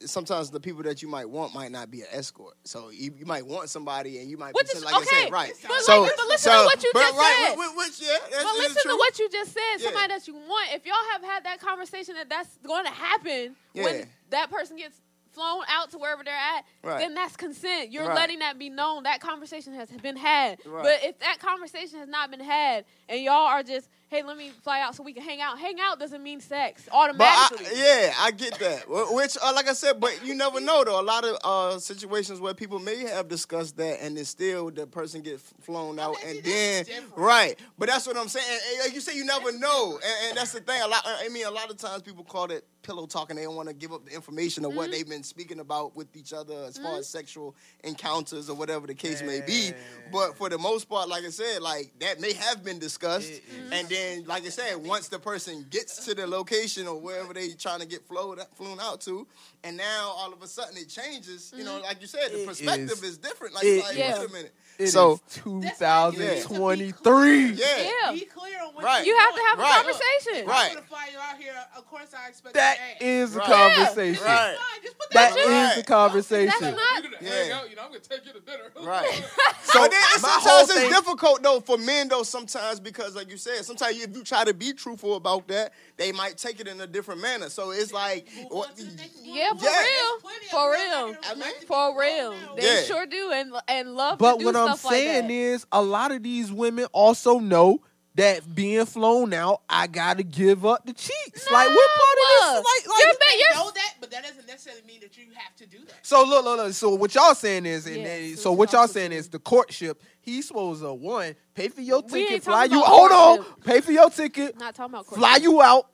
Sometimes 0.00 0.50
the 0.50 0.60
people 0.60 0.82
that 0.82 1.00
you 1.00 1.08
might 1.08 1.24
want 1.30 1.54
might 1.54 1.72
not 1.72 1.90
be 1.90 2.02
an 2.02 2.08
escort. 2.12 2.54
So 2.64 2.90
you, 2.90 3.14
you 3.16 3.24
might 3.24 3.46
want 3.46 3.70
somebody, 3.70 4.18
and 4.18 4.28
you 4.28 4.36
might 4.36 4.54
Which 4.54 4.70
be 4.70 4.76
is- 4.76 4.84
like 4.84 4.92
I 4.94 4.98
okay, 4.98 5.22
said, 5.22 5.32
right. 5.32 5.52
but 5.66 5.80
so, 5.80 6.02
like- 6.02 6.12
but 6.18 6.26
listen 6.26 6.52
to 6.52 6.58
what 6.64 6.82
you 6.84 6.92
just 6.92 7.16
right, 7.16 7.46
said. 7.48 7.56
Which, 7.58 7.70
which, 7.76 8.02
yeah, 8.06 8.18
But 8.42 8.54
listen 8.58 8.90
to 8.90 8.96
what 8.98 9.18
you 9.18 9.30
just 9.30 9.54
said. 9.54 9.60
Yeah. 9.78 9.84
Somebody 9.86 10.08
that 10.08 10.28
you 10.28 10.34
want. 10.34 10.74
If 10.74 10.84
y'all 10.84 10.94
have 11.12 11.22
had 11.22 11.44
that 11.44 11.60
conversation 11.60 12.14
that 12.16 12.28
that's 12.28 12.58
going 12.58 12.84
to 12.84 12.90
happen 12.90 13.56
Yeah. 13.72 13.84
when 13.84 14.06
that 14.30 14.50
person 14.50 14.76
gets 14.76 15.00
flown 15.36 15.62
out 15.68 15.90
to 15.90 15.98
wherever 15.98 16.24
they're 16.24 16.34
at, 16.34 16.64
Right. 16.82 16.98
then 16.98 17.14
that's 17.14 17.36
consent. 17.36 17.90
You're 17.92 18.06
Right. 18.06 18.14
letting 18.16 18.38
that 18.38 18.58
be 18.58 18.70
known. 18.70 19.02
That 19.02 19.20
conversation 19.20 19.74
has 19.74 19.90
been 19.90 20.16
had. 20.16 20.58
Right. 20.64 20.82
But 20.82 21.04
if 21.04 21.18
that 21.18 21.38
conversation 21.40 21.98
has 21.98 22.08
not 22.08 22.30
been 22.30 22.40
had, 22.40 22.86
and 23.08 23.20
y'all 23.20 23.46
are 23.46 23.62
just, 23.62 23.88
hey, 24.08 24.22
let 24.22 24.36
me 24.36 24.50
fly 24.62 24.80
out 24.80 24.94
so 24.94 25.02
we 25.02 25.12
can 25.12 25.22
hang 25.22 25.40
out. 25.40 25.58
Hang 25.58 25.76
out 25.80 25.98
doesn't 25.98 26.22
mean 26.22 26.40
sex 26.40 26.82
But 26.86 26.94
I, 26.94 27.08
automatically. 27.08 27.66
yeah, 27.76 28.12
I 28.20 28.30
get 28.30 28.58
that. 28.60 28.84
Which, 28.88 29.36
uh, 29.42 29.52
like 29.54 29.68
I 29.68 29.72
said, 29.72 30.00
but 30.00 30.24
you 30.24 30.34
never 30.34 30.60
know 30.60 30.84
though. 30.84 31.00
A 31.00 31.02
lot 31.02 31.24
of 31.24 31.36
uh, 31.44 31.78
situations 31.78 32.40
where 32.40 32.54
people 32.54 32.78
may 32.78 33.00
have 33.06 33.28
discussed 33.28 33.76
that, 33.78 33.98
and 34.02 34.16
then 34.16 34.24
still 34.24 34.70
the 34.70 34.86
person 34.86 35.22
gets 35.22 35.42
flown 35.60 35.98
out, 35.98 36.16
and 36.24 36.42
then 36.44 36.84
different. 36.84 37.16
right. 37.16 37.58
But 37.78 37.88
that's 37.88 38.06
what 38.06 38.16
I'm 38.16 38.28
saying. 38.28 38.46
And, 38.48 38.60
and 38.72 38.80
like 38.86 38.94
you 38.94 39.00
say 39.00 39.16
you 39.16 39.24
never 39.24 39.50
know, 39.58 39.94
and, 39.94 40.28
and 40.28 40.36
that's 40.38 40.52
the 40.52 40.60
thing. 40.60 40.80
A 40.82 40.86
lot. 40.88 41.02
I 41.04 41.28
mean, 41.28 41.46
a 41.46 41.50
lot 41.50 41.70
of 41.70 41.76
times 41.76 42.02
people 42.02 42.24
call 42.24 42.50
it 42.52 42.64
pillow 42.82 43.06
talking. 43.06 43.34
they 43.34 43.42
don't 43.42 43.56
want 43.56 43.68
to 43.68 43.74
give 43.74 43.92
up 43.92 44.04
the 44.06 44.14
information 44.14 44.64
of 44.64 44.70
Mm-hmm. 44.70 44.76
what 44.78 44.90
they've 44.92 45.08
been 45.08 45.24
speaking 45.24 45.58
about 45.60 45.96
with 45.96 46.14
each 46.16 46.32
other 46.32 46.54
as 46.68 46.76
far 46.78 46.98
as 46.98 47.08
sexual 47.08 47.56
encounters 47.82 48.48
or 48.50 48.54
whatever 48.56 48.86
the 48.86 48.94
case 48.94 49.22
may 49.22 49.40
be. 49.40 49.72
But 50.12 50.36
for 50.36 50.48
the 50.48 50.58
most 50.58 50.88
part, 50.88 51.08
like 51.08 51.24
I 51.24 51.30
said, 51.30 51.62
like 51.62 51.92
that 52.00 52.20
may 52.20 52.32
have 52.34 52.62
been 52.64 52.78
discussed, 52.78 53.32
Mm-hmm. 53.32 53.72
and 53.72 53.88
then, 53.88 53.95
like 54.26 54.44
I 54.44 54.48
said, 54.48 54.76
once 54.76 55.08
the 55.08 55.18
person 55.18 55.66
gets 55.70 56.04
to 56.06 56.14
the 56.14 56.26
location 56.26 56.86
or 56.86 56.98
wherever 57.00 57.32
they 57.34 57.48
trying 57.50 57.80
to 57.80 57.86
get 57.86 58.06
flown 58.06 58.38
flown 58.54 58.78
out 58.80 59.00
to, 59.02 59.26
and 59.64 59.76
now 59.76 60.12
all 60.16 60.32
of 60.32 60.42
a 60.42 60.46
sudden 60.46 60.76
it 60.76 60.88
changes. 60.88 61.52
You 61.56 61.64
know, 61.64 61.74
mm-hmm. 61.76 61.84
like 61.84 62.00
you 62.00 62.06
said, 62.06 62.30
the 62.32 62.42
It 62.42 62.46
perspective 62.46 62.90
is- 62.90 63.02
is, 63.02 63.18
different. 63.18 63.54
Like, 63.54 63.64
it 63.64 63.82
like 63.84 63.96
is. 63.96 64.18
wait 64.18 64.28
a 64.28 64.32
minute. 64.32 64.54
It 64.78 64.88
so 64.88 65.14
is 65.14 65.20
2023. 65.42 67.46
yeah, 67.52 67.64
Yeah. 68.04 68.12
Be 68.12 68.20
clear 68.26 68.60
on 68.62 68.74
what 68.74 68.84
Right. 68.84 69.06
you 69.06 69.16
have 69.16 69.34
to 69.34 69.42
have 69.42 69.58
Right. 69.58 69.70
a 69.70 69.82
conversation. 69.82 70.46
Right. 70.46 70.68
I'm 70.70 70.74
gonna 70.76 70.86
fly 70.86 71.08
you 71.12 71.18
out 71.18 71.38
here. 71.38 71.54
Of 71.76 71.86
course, 71.88 72.12
I 72.14 72.28
expect 72.28 72.54
That 72.54 72.78
you 73.00 73.00
to 73.00 73.04
is 73.06 73.36
a 73.36 73.38
Right. 73.38 73.48
conversation. 73.48 74.22
Right. 74.24 74.56
Fine, 74.58 74.82
just 74.82 74.95
put 75.06 75.14
That 75.14 75.34
that. 75.34 75.38
is 75.38 75.46
Right. 75.48 75.76
the 75.76 75.82
conversation. 75.84 76.46
That's 76.60 76.76
not. 76.76 77.02
You're 77.02 77.12
gonna 77.12 77.16
Yeah. 77.22 77.42
hang 77.42 77.52
out, 77.52 77.70
you 77.70 77.76
know, 77.76 77.82
I'm 77.82 77.88
gonna 77.88 78.00
take 78.00 78.26
you 78.26 78.32
to 78.32 78.40
dinner. 78.40 78.64
Right. 78.82 79.24
So 79.66 79.80
then 79.80 79.90
it's- 79.90 80.22
my 80.22 80.28
whole 80.28 80.40
sometimes 80.40 80.70
it's 80.70 80.78
thing- 80.80 80.90
difficult 80.90 81.42
though 81.42 81.60
for 81.60 81.76
men 81.76 82.08
though 82.08 82.22
sometimes 82.22 82.78
because 82.80 83.14
like 83.16 83.28
you 83.30 83.36
said 83.36 83.64
sometimes 83.64 84.00
if 84.00 84.14
you 84.16 84.22
try 84.22 84.44
to 84.44 84.54
be 84.54 84.72
truthful 84.72 85.16
about 85.16 85.48
that 85.48 85.72
they 85.96 86.12
might 86.12 86.38
take 86.38 86.60
it 86.60 86.68
in 86.68 86.80
a 86.80 86.86
different 86.86 87.20
manner 87.20 87.48
so 87.50 87.72
it's 87.72 87.92
like 87.92 88.26
Move 88.36 88.46
what, 88.50 88.70
on 88.70 88.76
to 88.76 88.84
the 88.84 88.96
next 88.96 89.16
one. 89.16 89.24
Yeah, 89.24 89.52
for 89.54 89.64
Yeah. 89.64 89.82
real. 89.82 90.20
For 90.20 90.70
girls 90.70 90.76
real. 90.76 91.16
I 91.24 91.30
mean- 91.34 91.40
like 91.40 91.54
to 91.56 91.60
be 91.60 91.66
For 91.66 92.00
real. 92.00 92.34
They 92.56 92.62
Yeah. 92.80 92.82
sure 92.84 93.06
do 93.06 93.32
and 93.32 93.52
and 93.68 93.94
love 93.96 94.18
But 94.18 94.34
to 94.34 94.38
do 94.38 94.44
what 94.46 94.56
I'm 94.56 94.68
stuff 94.68 94.84
like 94.84 94.94
saying 94.94 95.26
that. 95.28 95.32
is, 95.34 95.66
a 95.72 95.82
lot 95.82 96.12
of 96.12 96.22
these 96.22 96.50
women 96.52 96.86
also 96.92 97.38
know 97.38 97.80
that 98.16 98.54
being 98.54 98.84
flown 98.86 99.32
out, 99.34 99.60
I 99.68 99.86
gotta 99.86 100.22
give 100.22 100.64
up 100.66 100.84
the 100.86 100.92
cheeks. 100.92 101.50
like 101.50 101.68
what 101.68 101.90
part 101.90 102.18
No. 102.18 102.58
of 102.58 102.64
this? 102.64 102.64
Like, 102.64 102.88
like 102.88 102.98
You're 103.04 103.08
You 103.08 103.12
ba- 103.18 103.24
may 103.30 103.38
you're- 103.38 103.54
know 103.54 103.70
that, 103.74 103.94
but 104.00 104.10
that 104.10 104.22
doesn't 104.24 104.46
necessarily 104.46 104.82
mean 104.86 105.00
that 105.00 105.16
you 105.16 105.24
have 105.34 105.54
to 105.56 105.66
do 105.66 105.78
that. 105.86 105.94
So 106.02 106.24
look, 106.24 106.44
look, 106.44 106.56
look. 106.58 106.72
So 106.72 106.90
what 106.94 107.14
y'all 107.14 107.34
saying 107.34 107.66
is, 107.66 107.86
and 107.86 107.96
Yes, 107.96 108.06
then- 108.06 108.36
so 108.38 108.52
what 108.52 108.72
y'all 108.72 108.88
saying 108.88 109.12
is 109.12 109.28
the 109.28 109.38
courtship. 109.38 110.02
He's 110.22 110.48
supposed 110.48 110.82
to 110.82 110.92
one 110.92 111.36
pay 111.54 111.68
for 111.68 111.82
your 111.82 112.02
ticket, 112.02 112.42
fly 112.42 112.64
you. 112.64 112.78
about 112.78 112.86
Hold 112.88 113.12
on, 113.12 113.44
pay 113.64 113.80
for 113.80 113.92
your 113.92 114.10
ticket, 114.10 114.58
Not 114.58 114.74
talking 114.74 114.94
about 114.94 115.06
courtship. 115.06 115.18
fly 115.18 115.36
you 115.36 115.60
out, 115.62 115.86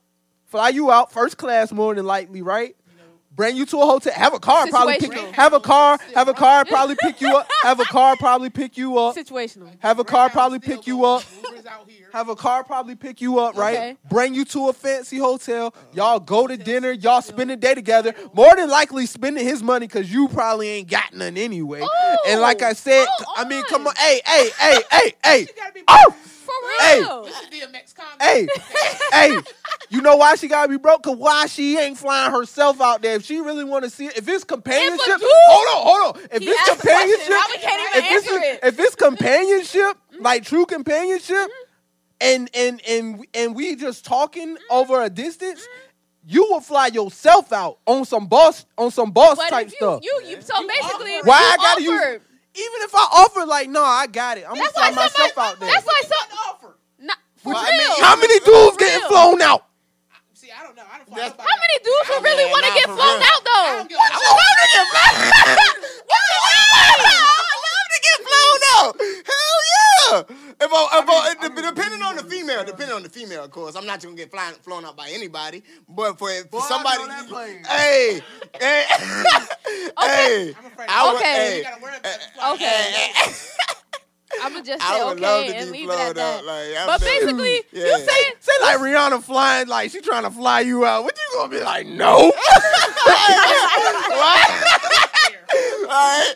fly 0.47 0.69
you 0.71 0.91
out 0.91 1.13
first 1.13 1.37
class 1.37 1.71
more 1.73 1.95
than 1.95 2.07
likely, 2.07 2.41
right? 2.43 2.75
Bring 3.35 3.57
you 3.57 3.65
to 3.65 3.79
a 3.81 3.87
hotel. 3.87 4.13
Have 4.13 4.35
a 4.35 4.39
car 4.39 4.67
probably 4.67 4.99
pick. 4.99 5.11
Situational. 5.11 5.33
Have 5.33 5.53
a 5.55 5.61
car. 5.61 5.99
Have 6.15 6.29
a 6.29 6.35
car 6.35 6.67
probably 6.67 6.97
pick 7.01 7.19
you 7.23 7.35
up. 7.35 7.49
Have 7.63 7.81
a 7.81 7.85
car 7.87 8.15
probably 8.15 8.51
pick 8.51 8.77
you 8.77 8.99
up. 8.99 9.17
situational. 9.17 9.71
Have 9.79 9.99
a 9.99 10.05
car 10.05 10.29
probably 10.29 10.59
pick 10.59 10.87
you 10.87 11.07
up. 11.07 11.23
Uber's 11.73 11.81
out 11.81 11.91
here. 11.91 12.09
Have 12.13 12.29
a 12.29 12.37
car 12.37 12.65
probably 12.65 12.95
pick 12.95 13.21
you 13.21 13.39
up, 13.39 13.57
right? 13.57 13.77
Okay. 13.77 13.97
Bring 14.09 14.35
you 14.35 14.45
to 14.47 14.69
a 14.69 14.73
fancy 14.73 15.19
hotel. 15.19 15.67
Uh-huh. 15.69 15.85
Y'all 15.93 16.21
go 16.21 16.47
to 16.47 16.57
dinner. 16.57 16.93
Y'all 16.93 17.23
spend 17.23 17.51
the 17.51 17.57
day 17.57 17.75
together. 17.75 18.15
More 18.35 18.55
than 18.57 18.69
likely 18.69 19.07
spending 19.07 19.45
his 19.45 19.63
money 19.63 19.87
because 19.87 20.13
you 20.13 20.29
probably 20.29 20.69
ain't 20.69 20.89
got 20.89 21.15
none 21.15 21.37
anyway. 21.37 21.81
Oh! 21.83 22.17
and 22.27 22.41
like 22.41 22.63
I 22.63 22.73
said, 22.73 23.07
Hold 23.19 23.39
I 23.47 23.49
mean, 23.49 23.65
come 23.65 23.87
on, 23.87 23.95
hey, 23.97 24.21
hey, 24.27 24.51
hey, 24.59 24.81
hey, 24.91 25.13
hey. 25.25 25.41
You 25.41 25.47
gotta 25.57 25.73
be 25.73 25.83
Oh, 25.89 26.11
For 26.11 26.53
Hey. 26.81 27.01
real. 27.01 27.25
This 27.25 27.41
is 27.41 27.49
DMX 27.49 27.95
comedy. 27.95 28.25
hey, 28.25 28.49
hey. 29.13 29.39
You 29.91 30.01
know 30.01 30.17
why 30.17 30.37
she 30.37 30.49
gotta 30.49 30.69
be 30.69 30.77
broke? 30.79 31.03
Cause 31.03 31.17
why 31.17 31.47
she 31.47 31.77
ain't 31.79 31.99
flying 31.99 32.33
herself 32.33 32.81
out 32.81 33.03
there? 33.03 33.17
If 33.17 33.25
she 33.25 33.41
really 33.41 33.65
want 33.65 33.85
to 33.85 33.91
see 33.91 34.07
it, 34.07 34.17
if 34.17 34.29
it's 34.29 34.45
companionship, 34.45 35.19
dude- 35.19 35.29
hold 35.31 35.69
on, 35.69 35.83
hold 36.03 36.17
on. 36.17 36.23
If 36.33 36.43
it's 36.43 36.69
asked 36.71 36.81
the 36.83 36.89
question. 36.89 37.19
companionship, 37.19 37.49
we 37.51 37.59
can't 37.59 37.97
even 37.97 38.05
if 38.05 38.13
it's, 38.13 38.27
answer 38.33 38.45
it. 38.45 38.61
if 38.69 38.79
it's 38.81 38.95
companionship, 38.95 39.97
like 40.21 40.45
true 40.45 40.65
companionship, 40.67 41.37
mm-hmm. 41.37 41.62
And 42.23 42.51
and 42.55 42.81
and 42.89 43.27
and 43.35 43.55
we 43.55 43.77
just 43.77 44.05
talking 44.05 44.55
mm-hmm. 44.57 44.63
over 44.71 45.03
a 45.03 45.11
distance, 45.11 45.67
you 46.27 46.45
will 46.51 46.61
fly 46.61 46.87
yourself 46.89 47.53
out 47.53 47.79
on 47.87 48.05
some 48.05 48.27
boss 48.27 48.65
on 48.79 48.91
some 48.91 49.11
boss 49.11 49.37
But 49.37 49.51
type 49.51 49.67
if 49.67 49.73
you, 49.73 49.79
stuff. 49.79 50.01
you, 50.03 50.21
you, 50.27 50.41
so 50.41 50.61
You 50.61 50.69
basically, 50.69 51.15
offered. 51.17 51.27
why 51.29 51.41
you 51.41 51.47
I 51.47 51.57
gotta 51.57 51.83
use? 51.83 52.21
Even 52.55 52.79
if 52.85 52.95
I 52.95 53.07
offer, 53.25 53.47
like, 53.47 53.71
no, 53.71 53.83
I 53.83 54.07
got 54.07 54.37
it. 54.37 54.45
I'm 54.47 54.55
That's 54.59 54.73
gonna 54.73 54.89
why 54.89 54.93
fly 54.93 55.03
myself 55.09 55.33
somebody- 55.33 55.53
out 55.53 55.61
there. 55.61 55.73
That's 55.73 55.87
why 55.87 56.03
What's 56.05 56.09
some. 56.13 56.29
the 56.29 56.37
offer? 56.53 56.77
Not, 57.01 57.19
for 57.41 57.49
Well, 57.55 57.65
I 57.65 57.71
real. 57.71 57.79
mean, 57.81 58.03
How 58.05 58.17
many 58.17 58.39
dudes 58.45 58.77
getting 58.77 59.01
real. 59.01 59.09
flown 59.09 59.41
out? 59.41 59.65
See, 60.35 60.53
I 60.53 60.63
don't 60.63 60.77
know. 60.77 60.85
I 60.85 60.99
don't 61.01 61.09
fly 61.09 61.17
That's- 61.17 61.33
nobody 61.33 61.49
How 61.49 61.57
many 61.65 61.75
out. 61.81 61.85
dudes 61.89 62.09
would 62.13 62.21
I 62.21 62.29
really 62.29 62.45
mean, 62.45 62.53
want 62.53 62.65
to 62.65 62.69
nah, 62.69 62.77
get 62.77 62.85
for 62.93 62.97
flown 63.01 63.09
real. 63.09 63.25
out 63.25 63.41
I 63.41 63.49
though? 63.49 63.73
don't 63.81 63.89
give 63.89 63.99
a 63.99 64.09
shit. 64.13 65.33
Hell 68.83 69.59
yeah! 69.73 70.23
If 70.61 70.71
I, 70.73 70.99
if 71.01 71.09
I, 71.09 71.35
it- 71.47 71.57
depending 71.75 72.03
on 72.03 72.17
the 72.17 72.25
female, 72.25 72.65
depending 72.65 72.95
on 72.97 73.03
the 73.03 73.09
female, 73.09 73.45
of 73.45 73.51
course, 73.51 73.75
I'm 73.77 73.82
not 73.93 74.03
gonna 74.03 74.17
get 74.17 74.31
flying, 74.31 74.55
flown 74.57 74.85
out 74.85 74.97
by 74.97 75.09
anybody. 75.11 75.63
But 75.89 76.19
for, 76.19 76.29
for 76.31 76.45
Boy, 76.49 76.59
I 76.59 76.69
somebody, 76.69 76.99
know 76.99 77.07
that 77.09 77.29
plane. 77.29 77.65
hey, 77.65 78.21
hey, 78.59 78.85
hey, 80.01 80.55
I'm 80.59 80.67
afraid. 80.67 80.89
I 80.89 81.07
would, 81.13 81.17
Okay. 81.17 81.33
Hey, 81.33 81.63
gotta 81.63 81.83
worry 81.83 81.97
about 81.99 82.19
flying. 82.35 82.53
Okay. 82.55 83.33
I'm 84.43 84.53
gonna 84.55 84.65
just 84.65 84.83
I 84.83 84.99
say 84.99 85.05
would 85.05 85.21
love 85.21 85.41
okay 85.45 85.53
to 85.53 85.57
and 85.59 85.73
be 85.73 85.79
leave 85.81 85.91
it 85.91 85.99
at 85.99 86.15
that. 86.17 86.45
Like, 86.47 86.87
but 86.87 87.01
saying- 87.03 87.21
basically, 87.21 87.53
you 87.73 87.87
Yeah. 87.87 87.97
saying 87.99 88.33
Say 88.41 88.53
like 88.63 88.79
Rihanna 88.79 89.23
flying, 89.23 89.69
like 89.69 89.91
she 89.91 90.01
trying 90.01 90.23
to 90.23 90.31
fly 90.31 90.61
you 90.61 90.87
out. 90.87 91.05
What 91.05 91.19
you 91.19 91.39
gonna 91.39 91.51
be 91.51 91.61
like? 91.61 91.87
No. 91.87 92.33
Alright. 95.85 96.35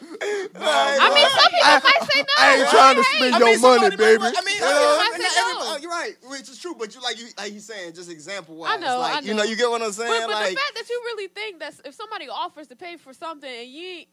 I 0.54 1.14
mean, 1.14 1.28
some 1.28 1.50
people 1.50 1.66
I- 1.66 1.80
might 1.82 2.08
say 2.10 2.20
no. 2.20 2.26
I 2.38 2.56
ain't 2.56 2.68
trying 2.70 2.96
to 2.96 3.04
spend 3.04 3.34
I 3.34 3.38
your 3.38 3.48
mean, 3.48 3.60
money, 3.60 3.80
somebody 3.80 3.96
baby. 3.96 4.18
might- 4.22 4.34
I 4.36 4.40
mean, 4.42 4.56
You 4.56 4.64
I 4.64 4.70
know? 4.70 4.78
mean, 4.78 4.86
I 4.86 5.18
not 5.18 5.20
say 5.32 5.40
every- 5.40 5.52
no. 5.52 5.72
uh, 5.74 5.78
you're 5.78 5.90
right, 5.90 6.16
which 6.24 6.48
is 6.48 6.58
true. 6.58 6.74
But 6.78 6.94
you 6.94 7.00
like 7.00 7.18
you 7.18 7.26
like 7.38 7.52
you 7.52 7.60
saying, 7.60 7.94
just 7.94 8.10
example 8.10 8.56
wise. 8.56 8.72
I 8.74 8.76
know, 8.76 8.98
like, 8.98 9.14
I 9.16 9.20
You 9.20 9.34
know. 9.34 9.42
know, 9.42 9.48
you 9.48 9.56
get 9.56 9.70
what 9.70 9.82
I'm 9.82 9.92
saying? 9.92 10.10
But, 10.10 10.26
but 10.28 10.34
like, 10.34 10.50
the 10.54 10.56
fact 10.60 10.74
that 10.74 10.88
you 10.88 11.00
really 11.04 11.28
think 11.28 11.60
that 11.60 11.74
if 11.84 11.94
somebody 11.94 12.28
offers 12.28 12.68
to 12.68 12.76
pay 12.76 12.96
for 12.96 13.12
something 13.12 13.50
and 13.50 13.68
you 13.68 13.86
ain't 13.86 14.08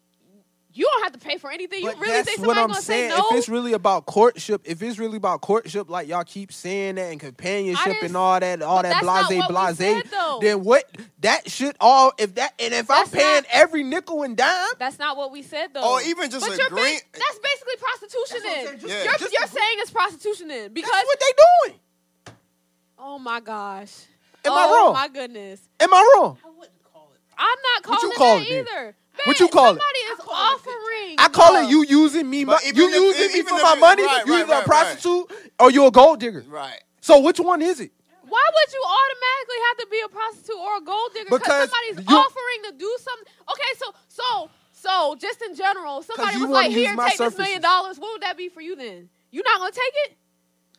you 0.76 0.86
don't 0.86 1.04
have 1.04 1.14
to 1.14 1.20
pay 1.20 1.38
for 1.38 1.52
anything. 1.52 1.84
You 1.84 1.92
really 1.92 2.08
that's 2.08 2.28
think 2.28 2.40
what 2.40 2.56
somebody's 2.56 2.62
I'm 2.64 2.68
gonna 2.70 2.82
saying. 2.82 3.12
say 3.12 3.18
no? 3.18 3.28
If 3.30 3.38
it's 3.38 3.50
really 3.50 3.74
about 3.74 4.06
courtship, 4.06 4.62
if 4.66 4.82
it's 4.82 4.98
really 4.98 5.18
about 5.18 5.42
courtship, 5.42 5.90
like 5.90 6.08
y'all 6.08 6.24
keep 6.24 6.52
saying 6.52 6.96
that 6.96 7.12
and 7.12 7.20
companionship 7.20 8.02
and 8.02 8.16
all 8.18 8.40
that, 8.40 8.62
all 8.62 8.82
that 8.82 9.02
blase 9.02 9.46
blase, 9.48 9.78
said, 9.78 10.04
then 10.42 10.64
what? 10.64 10.84
That 11.22 11.50
should 11.50 11.76
all. 11.80 12.12
If 12.18 12.36
that 12.36 12.54
and 12.60 12.74
if 12.74 12.90
I'm 12.90 13.08
paying 13.08 13.36
not- 13.44 13.46
every 13.52 13.84
nickel 13.84 14.24
and 14.24 14.36
dime, 14.36 14.68
That's 14.80 15.00
not 15.00 15.16
what 15.16 15.32
we 15.32 15.42
said 15.44 15.74
though. 15.74 15.94
Or 15.94 16.02
even 16.02 16.30
just 16.30 16.48
but 16.48 16.58
you're 16.58 16.68
agreeing- 16.68 17.00
ba- 17.14 17.20
that's 17.20 17.40
basically 17.40 17.76
prostitution. 17.78 18.38
That's 18.44 18.64
Then. 18.66 18.80
Just- 18.80 18.88
Yeah. 18.94 19.04
you're, 19.04 19.14
just 19.14 19.34
you're 19.34 19.44
agree- 19.46 19.60
saying 19.60 19.76
it's 19.80 19.92
prostitution 19.92 20.48
then 20.48 20.74
because 20.74 20.92
that's 20.92 21.06
what 21.08 21.20
they 21.20 21.34
doing. 21.70 21.80
oh 22.98 23.20
my 23.20 23.40
gosh. 23.40 23.92
Am 24.46 24.52
oh, 24.52 24.56
I 24.56 24.66
wrong? 24.66 24.90
Oh 24.90 24.94
my 24.94 25.08
goodness. 25.08 25.62
Am 25.80 25.94
I 25.94 26.14
wrong? 26.18 26.38
I 26.44 26.50
wouldn't 26.50 26.84
call 26.92 27.12
it. 27.14 27.22
I'm 27.38 27.48
not 27.48 27.90
What 27.90 28.00
calling 28.02 28.02
you 28.04 28.12
it 28.12 28.18
call 28.18 28.36
that 28.40 28.46
it 28.48 28.50
then? 28.50 28.60
either. 28.84 28.96
What 29.26 29.40
you 29.40 29.48
call 29.48 29.66
it? 29.66 29.80
Somebody 29.80 30.00
is 30.00 30.20
I 30.20 30.24
call 30.24 30.34
it 30.34 30.56
offering. 30.56 31.16
I 31.20 31.28
call 31.30 31.56
it 31.64 31.70
you 31.70 31.86
using 31.88 32.30
me, 32.30 32.44
But 32.46 32.62
mo- 32.64 32.68
even 32.68 32.82
you 32.82 32.88
if- 32.90 33.18
using 33.20 33.34
me 33.34 33.40
even 33.40 33.50
for 33.50 33.56
if 33.58 33.64
my 33.64 33.74
it- 33.74 33.80
money. 33.80 34.04
right, 34.06 34.26
you 34.26 34.34
right, 34.34 34.42
either 34.44 34.54
a 34.54 34.58
right, 34.58 34.66
prostitute 34.66 35.32
or 35.60 35.72
you 35.72 35.86
a 35.86 35.92
gold 35.92 36.20
digger. 36.20 36.44
Right. 36.48 36.82
So 37.02 37.20
which 37.20 37.40
one 37.40 37.62
is 37.62 37.80
it? 37.80 37.92
Why 38.28 38.44
would 38.56 38.74
you 38.74 38.84
automatically 38.84 39.60
have 39.68 39.78
to 39.78 39.88
be 39.92 40.00
a 40.06 40.10
prostitute 40.10 40.56
or 40.58 40.78
a 40.78 40.82
gold 40.82 41.12
digger 41.14 41.30
Because 41.30 41.70
somebody's 41.70 42.10
you- 42.10 42.18
offering 42.18 42.60
to 42.66 42.72
do 42.78 42.98
something? 43.00 43.28
Okay, 43.52 43.72
so 43.78 43.94
so 44.08 44.50
so 44.72 45.16
just 45.20 45.42
in 45.42 45.56
general, 45.56 46.02
somebody 46.04 46.34
you 46.36 46.42
was 46.42 46.50
wanna 46.50 46.68
like, 46.68 46.72
use 46.72 46.88
"Here, 46.88 46.96
my 46.96 47.10
take 47.10 47.18
this 47.20 47.38
million 47.38 47.62
services." 47.62 47.62
dollars." 47.62 48.00
What 48.00 48.14
would 48.14 48.22
that 48.24 48.36
be 48.38 48.50
for 48.50 48.62
you 48.62 48.76
then? 48.76 49.10
You 49.32 49.44
not 49.44 49.60
gonna 49.60 49.72
take 49.72 49.94
it? 50.10 50.18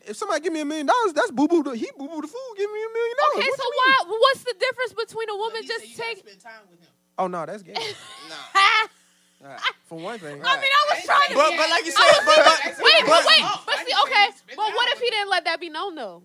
If 0.07 0.17
somebody 0.17 0.41
give 0.43 0.53
me 0.53 0.61
a 0.61 0.65
million 0.67 0.85
dollars, 0.87 1.15
that's 1.15 1.31
boo 1.31 1.49
boo. 1.49 1.63
The, 1.63 1.71
he 1.77 1.89
boo 1.97 2.09
boo 2.09 2.21
the 2.21 2.29
fool. 2.29 2.53
Give 2.59 2.71
me 2.71 2.81
a 2.85 2.93
million 2.93 3.17
dollars. 3.17 3.37
Okay, 3.39 3.49
What 3.49 3.59
so 3.59 3.65
you 3.65 3.73
why? 3.79 4.19
What's 4.21 4.45
the 4.45 4.55
difference 4.61 4.93
between 4.93 5.31
a 5.31 5.37
woman 5.37 5.63
he 5.63 5.69
just 5.69 5.97
said 5.97 6.05
take? 6.05 6.19
spend 6.19 6.41
time 6.41 6.61
with 6.71 6.81
him. 6.81 6.89
Oh 7.19 7.27
no, 7.27 7.47
that's 7.47 7.63
gay. 7.63 7.75
Nah. 8.29 9.49
Right. 9.51 9.61
For 9.85 9.99
one 9.99 10.19
thing. 10.19 10.41
I 10.43 10.57
mean, 10.57 10.65
I 10.65 10.95
was 10.95 11.05
trying 11.05 11.29
to. 11.29 11.35
But 11.35 11.51
but 11.59 11.69
like 11.69 11.85
you 11.85 11.93
I 11.95 12.01
said, 12.01 12.25
was 12.25 12.25
but, 12.25 12.45
but, 12.45 12.57
thinking- 12.63 12.85
wait, 12.85 12.95
but 13.01 13.09
but- 13.09 13.27
wait, 13.27 13.43
Oh, 13.45 13.63
but 13.67 13.77
see, 13.87 13.93
okay, 14.05 14.27
but 14.57 14.75
what 14.75 14.89
if 14.93 14.99
he 15.01 15.11
didn't 15.11 15.29
let 15.31 15.45
that 15.45 15.61
be 15.61 15.69
known 15.69 15.95
though? 15.95 16.23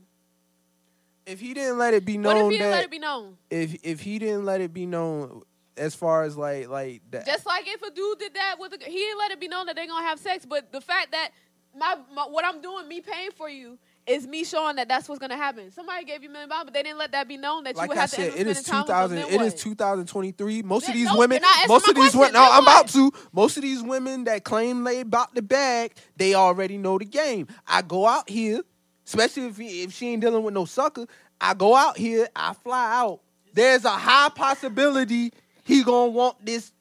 if 1.25 1.39
he 1.41 1.53
didn't 1.53 1.77
let 1.77 1.93
it 1.93 2.05
be 2.05 2.17
What 2.17 2.35
known 2.37 2.45
if 2.45 2.51
he 2.51 2.57
didn't 2.57 2.71
that 2.71 2.75
let 2.77 2.83
it 2.85 2.91
be 2.91 2.99
known? 2.99 3.37
if 3.51 3.75
if 3.83 3.99
he 3.99 4.17
didn't 4.19 4.45
let 4.45 4.61
it 4.61 4.73
be 4.73 4.85
known 4.85 5.41
as 5.77 5.93
far 5.95 6.23
as 6.23 6.37
like 6.37 6.69
like 6.69 7.01
that 7.11 7.25
Just 7.25 7.45
like 7.45 7.67
if 7.67 7.81
a 7.83 7.91
dude 7.91 8.19
did 8.19 8.33
that 8.35 8.55
with 8.57 8.73
a, 8.73 8.77
he 8.83 8.97
didn't 8.97 9.17
let 9.19 9.31
it 9.31 9.39
be 9.39 9.47
known 9.49 9.65
that 9.67 9.75
they're 9.75 9.85
gonna 9.87 10.07
have 10.07 10.19
sex, 10.19 10.45
but 10.45 10.71
the 10.71 10.81
fact 10.81 11.11
that 11.11 11.31
my, 11.77 11.97
my 12.15 12.23
what 12.23 12.45
I'm 12.45 12.61
doing, 12.61 12.87
me 12.87 13.01
paying 13.01 13.31
for 13.31 13.49
you, 13.49 13.77
is 14.09 14.27
me 14.27 14.43
showing 14.43 14.75
that 14.77 14.87
that's 14.87 15.07
what's 15.07 15.19
gonna 15.19 15.37
happen. 15.37 15.71
Somebody 15.71 16.03
gave 16.03 16.23
you 16.23 16.29
a 16.29 16.31
million 16.31 16.49
dollars, 16.49 16.65
but 16.65 16.73
they 16.73 16.83
didn't 16.83 16.97
let 16.97 17.11
that 17.11 17.27
be 17.27 17.37
known 17.37 17.63
that 17.65 17.75
you 17.75 17.87
would 17.87 17.97
I 17.97 18.01
have 18.01 18.09
to 18.09 18.15
said, 18.15 18.25
end 18.25 18.33
up 18.33 18.39
it 18.39 18.47
is 18.47 18.57
spending 18.59 18.63
two 18.65 18.71
time 18.71 18.79
with 18.81 18.87
them. 18.87 18.95
thousand. 18.95 19.31
Then 19.31 19.41
It 19.41 19.53
is 19.53 19.61
two 19.61 19.75
thousand 19.75 20.07
twenty 20.07 20.31
three. 20.31 20.61
Most 20.63 20.87
of 20.87 20.95
these 20.95 21.05
no, 21.05 21.17
women, 21.17 21.35
you're 21.35 21.41
not 21.41 21.57
answering 21.57 21.75
most 21.75 21.87
of 21.87 21.95
these 21.95 22.15
women. 22.15 22.33
No, 22.33 22.41
I'm 22.41 22.63
what? 22.65 22.81
about 22.81 22.87
to. 22.89 23.11
Most 23.31 23.57
of 23.57 23.63
these 23.63 23.83
women 23.83 24.23
that 24.25 24.43
claim 24.43 24.83
they 24.83 25.01
about 25.01 25.35
the 25.35 25.41
bag, 25.41 25.93
they 26.17 26.33
already 26.33 26.77
know 26.77 26.97
the 26.97 27.05
game. 27.05 27.47
I 27.67 27.81
go 27.81 28.07
out 28.07 28.29
here, 28.29 28.61
especially 29.05 29.47
if 29.47 29.59
if 29.59 29.93
she 29.93 30.09
ain't 30.09 30.21
dealing 30.21 30.43
with 30.43 30.53
no 30.53 30.65
sucker. 30.65 31.05
I 31.39 31.53
go 31.53 31.75
out 31.75 31.97
here, 31.97 32.27
I 32.35 32.53
fly 32.53 32.97
out. 32.99 33.21
There's 33.53 33.85
a 33.85 33.89
high 33.91 34.29
possibility 34.29 35.31
he 35.63 35.83
gonna 35.83 36.11
want 36.11 36.45
this. 36.45 36.71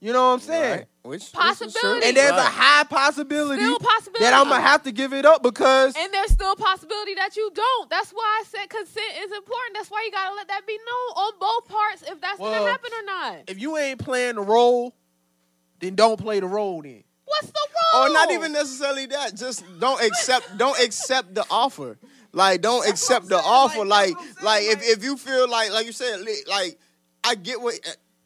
You 0.00 0.12
know 0.12 0.28
what 0.28 0.34
I'm 0.34 0.40
saying? 0.40 0.78
Right. 0.78 0.86
Which, 1.04 1.22
which 1.22 1.32
Possibility. 1.32 2.06
And 2.06 2.16
there's 2.16 2.30
a 2.30 2.42
high 2.42 2.84
possibility, 2.84 3.60
possibility. 3.80 4.20
that 4.20 4.34
I'm 4.34 4.48
gonna 4.48 4.60
have 4.60 4.84
to 4.84 4.92
give 4.92 5.12
it 5.12 5.24
up 5.26 5.42
because 5.42 5.96
And 5.96 6.14
there's 6.14 6.30
still 6.30 6.52
a 6.52 6.56
possibility 6.56 7.14
that 7.16 7.34
you 7.36 7.50
don't. 7.52 7.90
That's 7.90 8.12
why 8.12 8.22
I 8.40 8.44
said 8.46 8.68
consent 8.70 9.16
is 9.18 9.32
important. 9.32 9.74
That's 9.74 9.90
why 9.90 10.02
you 10.06 10.12
gotta 10.12 10.34
let 10.36 10.46
that 10.46 10.64
be 10.64 10.78
known 10.78 11.24
on 11.26 11.32
both 11.40 11.68
parts 11.68 12.02
if 12.02 12.20
that's 12.20 12.38
Well, 12.38 12.52
gonna 12.56 12.70
happen 12.70 12.90
or 13.00 13.04
not. 13.04 13.38
if 13.48 13.60
you 13.60 13.76
ain't 13.76 13.98
playing 13.98 14.36
the 14.36 14.42
role, 14.42 14.94
then 15.80 15.96
don't 15.96 16.20
play 16.20 16.38
the 16.38 16.46
role. 16.46 16.82
Then 16.82 17.02
What's 17.24 17.48
the 17.48 17.58
role? 17.94 18.04
Or 18.04 18.12
not 18.12 18.30
even 18.30 18.52
necessarily 18.52 19.06
that. 19.06 19.34
Just 19.34 19.64
don't 19.80 20.00
accept. 20.04 20.56
don't 20.56 20.78
accept 20.80 21.34
the 21.34 21.44
offer. 21.50 21.98
Like 22.32 22.60
don't 22.60 22.86
That's 22.86 23.02
accept 23.02 23.28
the 23.28 23.40
saying, 23.40 23.52
offer. 23.52 23.84
like, 23.84 24.14
Like 24.14 24.24
that's 24.34 24.42
like 24.44 24.62
if 24.66 24.82
if 24.98 25.02
you 25.04 25.16
feel 25.16 25.48
like 25.50 25.72
like 25.72 25.84
you 25.86 25.92
said 25.92 26.20
like 26.48 26.78
I 27.24 27.34
get 27.34 27.60
what. 27.60 27.74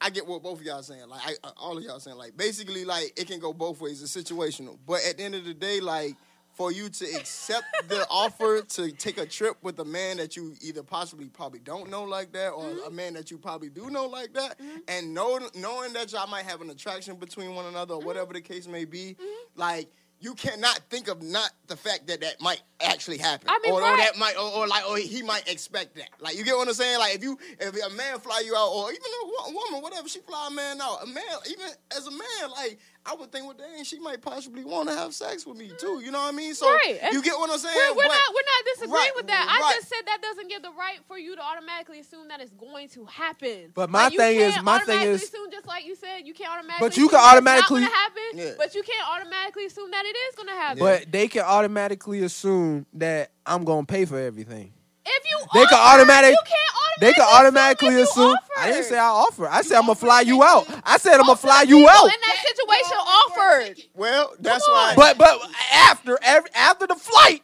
I 0.00 0.10
get 0.10 0.26
what 0.26 0.42
both 0.42 0.60
of 0.60 0.66
y'all 0.66 0.82
saying. 0.82 1.08
Like 1.08 1.38
I, 1.44 1.50
all 1.56 1.78
of 1.78 1.82
y'all 1.84 1.98
saying. 2.00 2.16
Like 2.16 2.36
basically, 2.36 2.84
like 2.84 3.12
it 3.16 3.26
can 3.26 3.40
go 3.40 3.52
both 3.52 3.80
ways. 3.80 4.02
It's 4.02 4.14
situational. 4.16 4.78
But 4.86 5.00
at 5.08 5.16
the 5.18 5.24
end 5.24 5.34
of 5.34 5.44
the 5.44 5.54
day, 5.54 5.80
like 5.80 6.14
for 6.54 6.72
you 6.72 6.88
to 6.88 7.04
accept 7.16 7.66
the 7.88 8.06
offer 8.10 8.62
to 8.62 8.90
take 8.92 9.18
a 9.18 9.26
trip 9.26 9.56
with 9.62 9.78
a 9.78 9.84
man 9.84 10.16
that 10.16 10.36
you 10.36 10.54
either 10.62 10.82
possibly 10.82 11.26
probably 11.28 11.60
don't 11.60 11.90
know 11.90 12.04
like 12.04 12.32
that, 12.32 12.48
or 12.50 12.64
Mm-hmm. 12.64 12.86
a 12.86 12.90
man 12.90 13.12
that 13.14 13.30
you 13.30 13.36
probably 13.38 13.68
do 13.68 13.90
know 13.90 14.06
like 14.06 14.32
that, 14.32 14.58
and 14.88 15.12
know, 15.12 15.38
knowing 15.54 15.92
that 15.92 16.12
y'all 16.12 16.26
might 16.26 16.44
have 16.46 16.62
an 16.62 16.70
attraction 16.70 17.16
between 17.16 17.54
one 17.54 17.66
another, 17.66 17.94
or 17.94 17.98
Mm-hmm. 17.98 18.06
whatever 18.06 18.32
the 18.32 18.40
case 18.40 18.66
may 18.66 18.84
be, 18.84 19.16
like. 19.54 19.88
You 20.18 20.34
cannot 20.34 20.80
think 20.88 21.08
of 21.08 21.22
not 21.22 21.50
the 21.66 21.76
fact 21.76 22.06
that 22.06 22.22
that 22.22 22.40
might 22.40 22.62
actually 22.80 23.18
happen, 23.18 23.48
I 23.50 23.58
mean, 23.62 23.72
or, 23.72 23.82
or 23.82 23.96
that 23.96 24.16
might, 24.18 24.34
or, 24.36 24.50
or 24.50 24.66
like, 24.66 24.88
or 24.88 24.96
he 24.96 25.22
might 25.22 25.46
expect 25.50 25.94
that. 25.96 26.08
Like, 26.20 26.36
you 26.38 26.44
get 26.44 26.56
what 26.56 26.66
I'm 26.66 26.74
saying? 26.74 26.98
Like, 26.98 27.14
if 27.16 27.22
you, 27.22 27.38
if 27.60 27.74
a 27.74 27.90
man 27.94 28.18
fly 28.18 28.42
you 28.44 28.56
out, 28.56 28.68
or 28.70 28.90
even 28.90 29.02
a 29.46 29.52
woman, 29.52 29.82
whatever, 29.82 30.08
she 30.08 30.20
fly 30.20 30.48
a 30.50 30.54
man 30.54 30.80
out, 30.80 31.02
a 31.02 31.06
man, 31.06 31.22
even 31.50 31.66
as 31.94 32.06
a 32.06 32.10
man, 32.10 32.50
like, 32.50 32.78
I 33.04 33.14
would 33.14 33.30
think, 33.30 33.44
well, 33.46 33.54
dang, 33.56 33.84
she 33.84 34.00
might 34.00 34.20
possibly 34.20 34.64
want 34.64 34.88
to 34.88 34.94
have 34.94 35.14
sex 35.14 35.46
with 35.46 35.56
me 35.58 35.70
too. 35.78 36.00
You 36.02 36.10
know 36.10 36.18
what 36.20 36.32
I 36.34 36.36
mean? 36.36 36.54
So 36.54 36.66
Right. 36.72 36.98
you 37.12 37.22
get 37.22 37.38
what 37.38 37.50
I'm 37.50 37.58
saying? 37.58 37.74
We're, 37.76 37.90
we're 37.94 38.02
But- 38.02 38.08
not 38.08 38.34
we're 38.34 38.40
not 38.42 38.64
disagreeing 38.64 38.85
Right, 38.85 38.85
with 39.26 39.34
that. 39.34 39.46
I 39.48 39.60
right. 39.62 39.74
just 39.76 39.88
said 39.88 40.02
that 40.06 40.22
doesn't 40.22 40.48
give 40.48 40.62
the 40.62 40.70
right 40.70 40.98
for 41.08 41.18
you 41.18 41.36
to 41.36 41.42
automatically 41.42 42.00
assume 42.00 42.28
that 42.28 42.40
it's 42.40 42.52
going 42.52 42.88
to 42.90 43.04
happen. 43.06 43.72
But 43.74 43.90
my 43.90 44.04
Like, 44.08 44.16
thing 44.16 44.40
is- 44.40 44.62
my 44.62 44.78
thing 44.80 45.02
is- 45.08 45.22
assume 45.24 45.50
just 45.50 45.66
like 45.66 45.84
you 45.84 45.94
said, 45.96 46.26
you 46.26 46.34
can't 46.34 46.50
automatically. 46.50 46.88
But 46.88 46.96
you 46.96 47.06
assume 47.06 47.10
can 47.10 47.16
that 47.18 47.18
it's 47.18 47.24
not 47.24 47.36
automatically- 47.36 47.80
gonna 47.80 47.94
happen. 47.94 48.22
Yeah. 48.34 48.50
But 48.56 48.74
you 48.74 48.82
can't 48.82 49.08
automatically 49.08 49.66
assume 49.66 49.90
that 49.90 50.04
it 50.04 50.16
is 50.16 50.34
going 50.36 50.48
to 50.48 50.54
happen. 50.54 50.78
but 50.78 51.12
they 51.12 51.28
can 51.28 51.42
automatically 51.42 52.22
assume 52.22 52.86
that 52.94 53.30
I'm 53.44 53.64
gonna 53.64 53.86
pay 53.86 54.04
for 54.04 54.18
everything. 54.18 54.72
if 55.08 55.30
you 55.30 55.38
They 55.54 55.60
offer, 55.60 55.68
can 55.68 55.78
automatic- 55.78 56.30
you 56.32 56.36
can't 56.44 56.60
automatically 56.76 57.06
They 57.06 57.12
can 57.12 57.22
automatically 57.22 58.00
assume. 58.00 58.24
assume. 58.32 58.36
I 58.58 58.70
didn't 58.72 58.84
say. 58.86 58.98
I 58.98 59.06
offer. 59.06 59.46
I 59.48 59.62
said 59.62 59.76
I'm 59.76 59.82
gonna 59.82 59.94
fly 59.94 60.22
you 60.22 60.42
out. 60.42 60.66
I 60.84 60.96
said 60.98 61.14
I'm 61.20 61.26
gonna 61.26 61.36
fly 61.36 61.62
you 61.62 61.86
out. 61.88 62.04
in 62.06 62.20
that 62.20 62.36
situation 62.44 62.96
offered 62.98 63.34
for 63.34 63.40
a 63.40 63.54
offered. 63.60 63.66
ticket. 63.76 63.90
Well, 63.94 64.34
that's 64.40 64.66
why. 64.66 64.94
But 64.96 65.16
but 65.18 65.40
after 65.72 66.18
every 66.22 66.50
after 66.54 66.86
the 66.88 66.94
flight, 66.96 67.42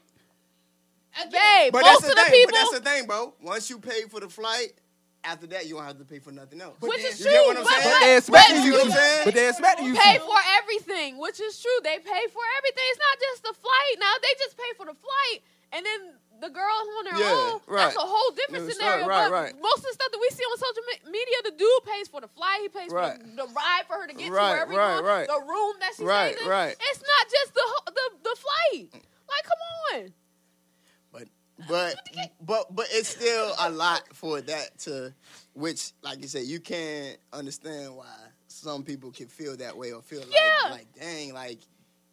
Babe, 1.64 1.72
but 1.72 1.82
most 1.82 2.00
that's 2.02 2.12
of 2.12 2.16
the 2.16 2.22
the 2.22 2.30
thing. 2.30 2.40
people. 2.40 2.52
But 2.52 2.58
that's 2.58 2.78
the 2.78 2.84
thing, 2.90 3.06
bro. 3.06 3.34
Once 3.42 3.70
you 3.70 3.78
pay 3.78 4.02
for 4.10 4.20
the 4.20 4.28
flight, 4.28 4.72
after 5.24 5.46
that 5.46 5.66
you 5.66 5.74
don't 5.76 5.84
have 5.84 5.98
to 5.98 6.04
pay 6.04 6.18
for 6.18 6.32
nothing 6.32 6.60
else. 6.60 6.74
Which 6.80 6.98
is 7.00 7.22
get 7.22 7.30
true, 7.30 7.46
what 7.54 7.56
but- 7.56 7.64
but 7.64 8.00
they 8.02 8.10
but 8.10 8.18
expecting 8.18 8.56
you 8.62 8.62
you 8.64 8.70
know 8.72 8.78
what. 8.78 8.86
I'm 8.86 8.92
saying? 8.98 9.22
But 9.26 9.34
they 9.34 9.48
expecting 9.48 9.86
you 9.86 9.94
pay 9.94 10.18
for 10.18 10.40
everything, 10.58 11.18
which 11.18 11.38
is 11.40 11.60
true. 11.62 11.78
They 11.84 11.98
pay 12.02 12.24
for 12.34 12.42
everything. 12.58 12.86
It's 12.90 12.98
not 12.98 13.16
just 13.22 13.42
the 13.46 13.54
flight. 13.54 13.94
Now 14.02 14.12
they 14.20 14.34
just 14.42 14.56
pay 14.58 14.72
for 14.76 14.86
the 14.86 14.98
flight, 14.98 15.38
and 15.72 15.86
then 15.86 16.00
the 16.42 16.50
girl 16.50 16.66
on 16.98 17.04
their 17.06 17.22
Yeah, 17.22 17.54
own. 17.54 17.60
right. 17.70 17.84
That's 17.86 17.96
a 17.96 18.00
whole 18.02 18.30
different 18.34 18.66
Yeah, 18.66 18.72
scenario. 18.74 19.06
right, 19.06 19.30
but 19.30 19.32
right. 19.32 19.54
most 19.62 19.78
of 19.78 19.84
the 19.84 19.92
stuff 19.94 20.10
that 20.10 20.18
we 20.18 20.28
see 20.34 20.42
on 20.42 20.58
social 20.58 20.82
me- 20.90 21.12
media, 21.14 21.36
the 21.44 21.52
dude 21.54 21.84
pays 21.86 22.08
for 22.08 22.20
the 22.20 22.26
flight. 22.26 22.58
He 22.62 22.68
pays 22.68 22.90
Right. 22.90 23.14
for 23.14 23.22
the, 23.22 23.46
the 23.46 23.48
ride 23.54 23.86
for 23.86 23.94
her 24.02 24.08
to 24.08 24.14
get 24.14 24.26
Right, 24.32 24.58
to 24.58 24.66
wherever 24.66 24.74
right, 24.74 24.98
he 24.98 25.06
right. 25.06 25.26
the 25.30 25.38
room 25.46 25.74
that 25.78 25.92
she 25.96 26.02
Right, 26.02 26.34
stays 26.34 26.42
in. 26.42 26.50
right. 26.50 26.74
It's 26.90 26.98
not 26.98 27.24
just 27.30 27.54
the 27.54 27.62
ho- 27.62 27.84
the 27.94 28.06
the 28.26 28.36
flight. 28.42 28.90
Like, 29.30 29.44
come 29.46 29.62
on. 30.02 30.12
But 31.72 31.96
but 32.14 32.32
but 32.44 32.74
but 32.76 32.86
it's 32.90 33.08
still 33.08 33.52
a 33.58 33.70
lot 33.70 34.02
for 34.12 34.40
that 34.42 34.78
to 34.80 35.14
which 35.54 35.92
like 36.02 36.20
you 36.20 36.28
said 36.28 36.44
you 36.44 36.60
can't 36.60 37.16
understand 37.32 37.96
why 37.96 38.06
some 38.48 38.82
people 38.82 39.10
can 39.10 39.26
feel 39.28 39.56
that 39.56 39.76
way 39.76 39.92
or 39.92 40.02
feel 40.02 40.22
Yeah. 40.30 40.50
like 40.64 40.72
like 40.72 40.86
dang 41.00 41.32
like 41.34 41.58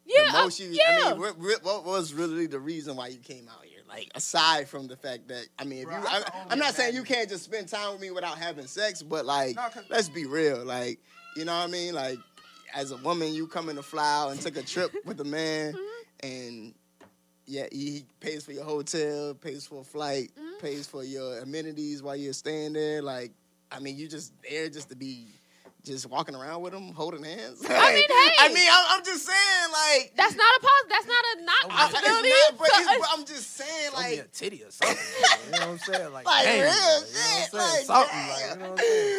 Yeah, 0.06 0.32
the 0.32 0.38
most 0.42 0.60
you 0.60 0.68
yeah. 0.70 1.00
I 1.04 1.10
mean 1.10 1.20
what, 1.20 1.38
what- 1.38 1.62
what 1.64 1.84
was 1.84 2.14
really 2.14 2.46
the 2.46 2.58
reason 2.58 2.96
why 2.96 3.08
you 3.08 3.18
came 3.18 3.48
out 3.48 3.64
here 3.64 3.80
like 3.88 4.10
aside 4.14 4.66
from 4.68 4.86
the 4.86 4.96
fact 4.96 5.28
that 5.28 5.46
I 5.58 5.64
mean 5.64 5.80
if 5.80 5.84
Bro, 5.88 5.98
you 5.98 6.06
I 6.06 6.10
I, 6.16 6.20
can 6.22 6.32
only 6.40 6.50
I'm 6.52 6.58
not 6.58 6.74
saying 6.74 6.94
you 6.94 7.02
can't 7.04 7.28
just 7.28 7.44
spend 7.44 7.68
time 7.68 7.92
with 7.92 8.00
me 8.00 8.10
without 8.10 8.38
having 8.38 8.66
sex 8.66 9.02
but 9.02 9.26
like 9.26 9.56
No, 9.56 9.68
'cause- 9.68 9.84
let's 9.90 10.08
be 10.08 10.24
real 10.26 10.64
like 10.64 10.98
you 11.36 11.44
know 11.44 11.56
what 11.56 11.68
I 11.68 11.70
mean 11.70 11.94
like 11.94 12.18
as 12.74 12.92
a 12.92 12.96
woman 12.98 13.34
you 13.34 13.46
coming 13.46 13.76
to 13.76 13.82
fly 13.82 14.10
out 14.22 14.30
and 14.30 14.40
took 14.40 14.56
a 14.56 14.62
trip 14.62 14.92
with 15.04 15.20
a 15.20 15.24
man 15.24 15.74
Mm-hmm. 15.74 16.26
and 16.26 16.74
yeah, 17.50 17.66
he 17.72 18.04
pays 18.20 18.44
for 18.44 18.52
your 18.52 18.64
hotel, 18.64 19.34
pays 19.34 19.66
for 19.66 19.80
a 19.80 19.84
flight, 19.84 20.30
Mm-hmm. 20.38 20.60
pays 20.60 20.86
for 20.86 21.02
your 21.02 21.40
amenities 21.40 22.02
while 22.02 22.14
you're 22.16 22.32
staying 22.32 22.74
there. 22.74 23.02
Like, 23.02 23.32
I 23.72 23.80
mean, 23.80 23.96
you 23.96 24.08
just 24.08 24.32
there 24.48 24.68
just 24.68 24.88
to 24.90 24.96
be 24.96 25.26
just 25.82 26.06
walking 26.10 26.34
around 26.34 26.60
with 26.60 26.74
him, 26.74 26.92
holding 26.92 27.24
hands. 27.24 27.64
I 27.68 27.94
mean, 27.94 28.04
hey. 28.06 28.34
I 28.38 28.48
mean, 28.52 28.68
I'm, 28.70 28.84
I'm 28.98 29.04
just 29.04 29.24
saying, 29.26 29.72
like, 29.72 30.12
That's 30.14 30.34
not 30.36 30.44
a 30.56 30.60
pos- 30.60 30.88
That's 30.90 31.06
not 31.06 31.24
a 31.38 31.42
not 31.42 31.56
Oh, 31.64 31.68
I- 31.70 31.84
it's 31.86 31.94
possibility. 31.94 32.28
not, 32.28 32.58
but, 32.58 32.66
So 32.68 32.72
it's, 32.76 32.90
it's- 32.90 32.98
but 33.10 33.18
I'm 33.18 33.24
just 33.24 33.56
saying, 33.56 33.90
Show 33.94 34.00
me 34.10 34.18
a 34.18 34.24
titty 34.24 34.62
or 34.62 34.70
something. 34.70 34.96
you 35.46 35.50
know 35.52 35.58
what 35.58 35.68
I'm 35.72 35.78
saying? 35.78 36.12
Like, 36.12 36.26
Like, 36.30 36.44
damn, 36.44 36.60
real 36.60 36.68
you 36.68 36.70
know 36.70 36.76
what 36.76 37.00
I'm 37.00 37.06
saying? 37.08 37.48
like, 37.54 37.84
something 37.84 38.28
like, 38.28 38.50
you 38.52 38.60
know 38.60 38.70
what 38.70 38.70
I'm 38.70 38.78
saying? 38.78 39.18